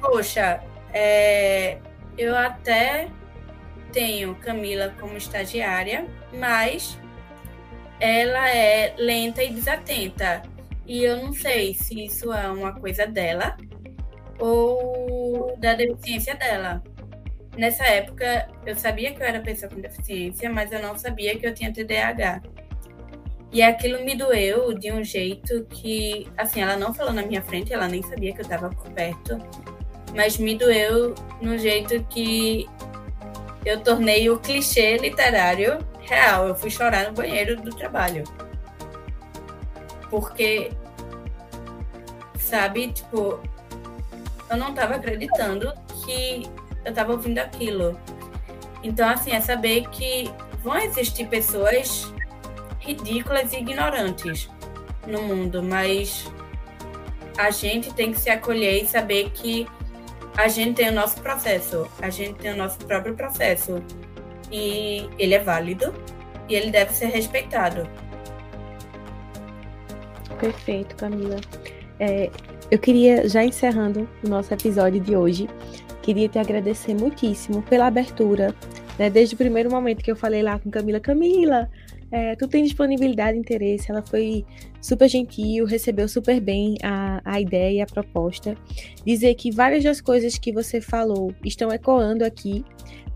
[0.00, 1.78] poxa, é,
[2.16, 3.08] eu até
[3.92, 6.98] tenho Camila como estagiária, mas
[8.00, 10.42] ela é lenta e desatenta.
[10.86, 13.56] E eu não sei se isso é uma coisa dela
[14.38, 16.82] ou da deficiência dela.
[17.56, 21.46] Nessa época, eu sabia que eu era pessoa com deficiência, mas eu não sabia que
[21.46, 22.42] eu tinha TDAH.
[23.52, 27.72] E aquilo me doeu de um jeito que, assim, ela não falou na minha frente,
[27.72, 29.38] ela nem sabia que eu estava por perto,
[30.12, 32.68] mas me doeu no jeito que
[33.64, 36.48] eu tornei o clichê literário real.
[36.48, 38.24] Eu fui chorar no banheiro do trabalho.
[40.10, 40.72] Porque,
[42.38, 43.40] sabe, tipo,
[44.50, 45.72] eu não estava acreditando
[46.04, 46.42] que
[46.84, 47.98] eu estava ouvindo aquilo.
[48.82, 50.30] Então, assim, é saber que
[50.62, 52.12] vão existir pessoas
[52.80, 54.48] ridículas e ignorantes
[55.06, 56.30] no mundo, mas
[57.36, 59.66] a gente tem que se acolher e saber que
[60.36, 63.82] a gente tem o nosso processo, a gente tem o nosso próprio processo
[64.50, 65.94] e ele é válido
[66.48, 67.88] e ele deve ser respeitado.
[70.38, 71.36] Perfeito, Camila.
[71.98, 72.30] É,
[72.70, 75.48] eu queria, já encerrando o nosso episódio de hoje,
[76.04, 78.54] queria te agradecer muitíssimo pela abertura.
[78.98, 79.08] Né?
[79.08, 81.70] Desde o primeiro momento que eu falei lá com Camila, Camila,
[82.10, 84.44] é, tu tem disponibilidade interesse, ela foi
[84.80, 88.54] super gentil, recebeu super bem a, a ideia e a proposta.
[89.04, 92.64] Dizer que várias das coisas que você falou estão ecoando aqui,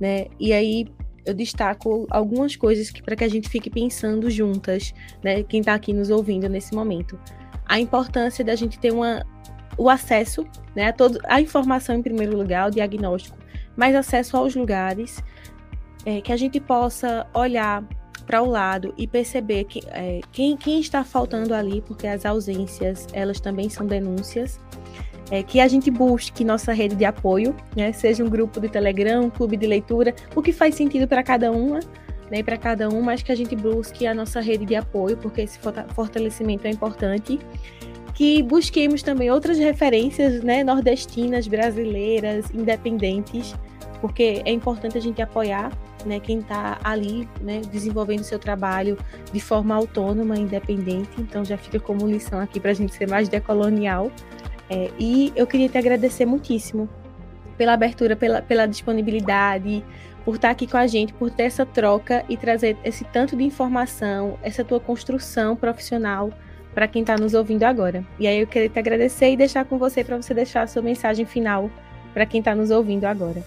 [0.01, 0.27] né?
[0.41, 0.87] E aí
[1.27, 5.43] eu destaco algumas coisas para que a gente fique pensando juntas, né?
[5.43, 7.21] Quem está aqui nos ouvindo nesse momento.
[7.67, 9.23] A importância da gente ter uma,
[9.79, 10.89] o acesso, né?
[10.89, 13.39] A, todo, a informação em primeiro lugar, o diagnóstico,
[13.77, 15.23] mas acesso aos lugares,
[16.05, 17.85] é, que a gente possa olhar
[18.27, 23.07] para o lado e perceber que, é, quem, quem está faltando ali, porque as ausências,
[23.15, 24.61] elas também são denúncias.
[25.31, 29.25] É, que a gente busque nossa rede de apoio, né, seja um grupo de Telegram,
[29.25, 31.81] um clube de leitura, o que faz sentido para cada uma,
[32.31, 35.43] né, para cada um, mas que a gente busque a nossa rede de apoio, porque
[35.43, 35.59] esse
[35.95, 37.39] fortalecimento é importante.
[38.15, 43.55] Que busquemos também outras referências né, nordestinas, brasileiras, independentes,
[44.01, 45.71] porque é importante a gente apoiar
[46.05, 48.99] né, quem está ali né, desenvolvendo seu trabalho
[49.33, 51.11] de forma autônoma, independente.
[51.19, 54.11] Então já fica como lição aqui para a gente ser mais decolonial.
[54.71, 56.89] É, e eu queria te agradecer muitíssimo
[57.57, 59.85] pela abertura, pela, pela disponibilidade,
[60.25, 63.43] por estar aqui com a gente, por ter essa troca e trazer esse tanto de
[63.43, 66.31] informação, essa tua construção profissional
[66.79, 68.05] para quem está nos ouvindo agora.
[68.21, 70.81] E aí eu queria te agradecer e deixar com você para você deixar a sua
[70.81, 71.69] mensagem final
[72.15, 73.43] para quem está nos ouvindo agora.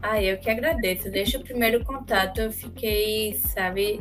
[0.00, 1.10] Ah, eu que agradeço.
[1.10, 4.00] Desde o primeiro contato eu fiquei, sabe,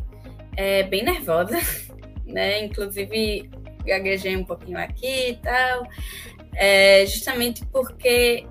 [0.56, 1.60] é, bem nervosa,
[2.26, 2.64] né?
[2.64, 3.50] Inclusive
[3.86, 5.86] gaguejei um pouquinho aqui e tal.
[6.56, 8.46] É, justamente porque,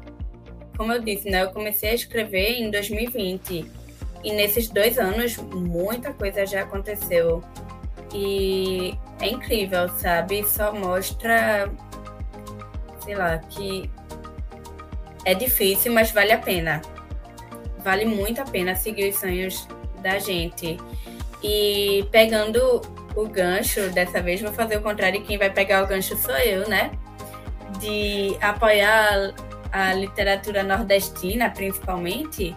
[0.76, 1.42] como eu disse, né?
[1.42, 3.64] Eu comecei a escrever em 2020.
[4.22, 7.42] E nesses dois anos, muita coisa já aconteceu.
[8.12, 10.44] E é incrível, sabe?
[10.44, 11.70] Só mostra,
[13.04, 13.90] sei lá, que
[15.24, 16.80] é difícil, mas vale a pena
[17.82, 19.66] vale muito a pena seguir os sonhos
[20.02, 20.78] da gente.
[21.42, 22.80] E pegando
[23.14, 26.68] o gancho, dessa vez vou fazer o contrário, quem vai pegar o gancho sou eu,
[26.68, 26.92] né?
[27.78, 29.34] De apoiar
[29.72, 32.54] a literatura nordestina, principalmente.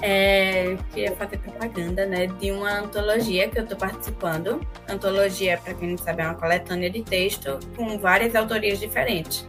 [0.00, 4.60] É, queria fazer propaganda, né, de uma antologia que eu estou participando.
[4.88, 9.46] Antologia, para quem não sabe, é uma coletânea de texto com várias autorias diferentes.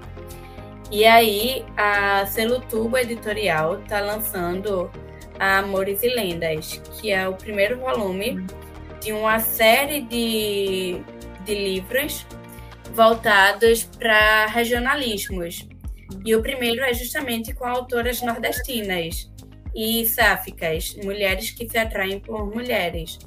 [0.91, 4.89] E aí, a Selo Tubo Editorial está lançando
[5.39, 8.43] Amores e Lendas, que é o primeiro volume
[8.99, 10.99] de uma série de,
[11.45, 12.25] de livros
[12.93, 15.67] voltados para regionalismos.
[16.25, 19.29] E o primeiro é justamente com autoras nordestinas
[19.75, 23.19] e sáficas, mulheres que se atraem por mulheres.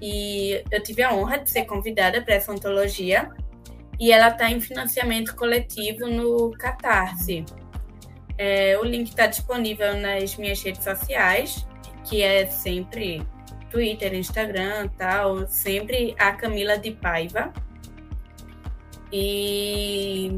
[0.00, 3.30] E eu tive a honra de ser convidada para essa antologia
[3.98, 7.44] e ela está em financiamento coletivo no Catarse.
[8.36, 11.66] É, o link está disponível nas minhas redes sociais,
[12.08, 13.26] que é sempre
[13.70, 17.52] Twitter, Instagram, tal, sempre a Camila de Paiva.
[19.12, 20.30] E,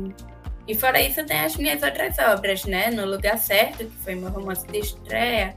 [0.71, 2.93] e fora isso, tem as minhas outras obras, né?
[2.93, 5.57] No Lugar Certo, que foi meu romance de estreia.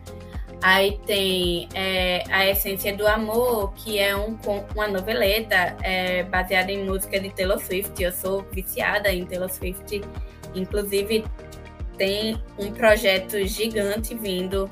[0.59, 4.35] Aí tem é, A Essência do Amor, que é um,
[4.73, 8.01] uma noveleta é, baseada em música de Taylor Swift.
[8.01, 10.01] Eu sou viciada em Taylor Swift.
[10.55, 11.23] Inclusive,
[11.95, 14.67] tem um projeto gigante vindo,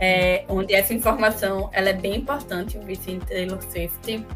[0.00, 4.26] é, onde essa informação ela é bem importante, o vício em Taylor Swift.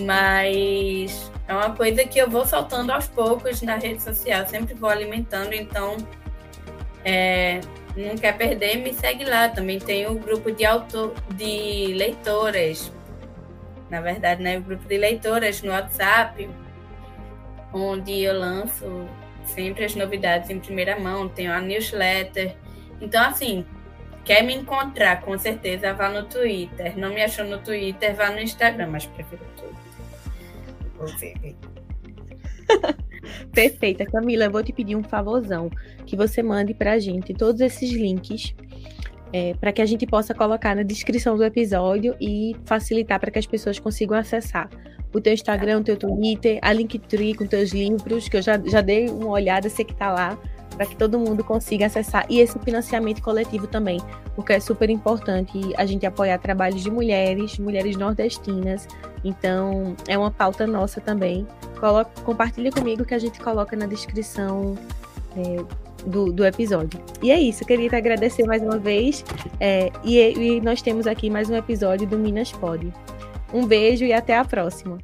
[0.00, 4.88] Mas é uma coisa que eu vou soltando aos poucos na rede social, sempre vou
[4.88, 5.96] alimentando, então
[7.04, 7.60] é,
[7.96, 9.48] não quer perder, me segue lá.
[9.48, 12.90] Também tem o grupo de autor, de leitoras,
[13.90, 14.58] na verdade, né?
[14.58, 16.48] O grupo de leitoras no WhatsApp,
[17.72, 19.06] onde eu lanço
[19.44, 22.56] sempre as novidades em primeira mão, tenho a newsletter.
[23.00, 23.66] Então, assim,
[24.24, 26.96] quer me encontrar, com certeza, vá no Twitter.
[26.96, 29.81] Não me achou no Twitter, vá no Instagram, mas prefiro tudo.
[33.52, 34.44] Perfeita, Camila.
[34.44, 35.70] Eu vou te pedir um favorzão
[36.06, 38.54] que você mande para a gente todos esses links
[39.32, 43.38] é, para que a gente possa colocar na descrição do episódio e facilitar para que
[43.38, 44.68] as pessoas consigam acessar
[45.12, 48.80] o teu Instagram, o teu Twitter, a Linktree com teus livros, que eu já, já
[48.80, 50.38] dei uma olhada, sei que está lá,
[50.74, 52.26] para que todo mundo consiga acessar.
[52.28, 54.00] E esse financiamento coletivo também,
[54.34, 58.86] porque é super importante a gente apoiar trabalhos de mulheres, mulheres nordestinas.
[59.24, 61.46] Então, é uma pauta nossa também.
[61.78, 64.76] Coloca, compartilha comigo que a gente coloca na descrição
[65.36, 65.64] é,
[66.06, 67.00] do, do, episódio.
[67.22, 69.24] E é isso, queria te agradecer mais uma vez.
[69.60, 72.92] É, e, e nós temos aqui mais um episódio do Minas Pod.
[73.52, 74.98] Um beijo e até a próxima.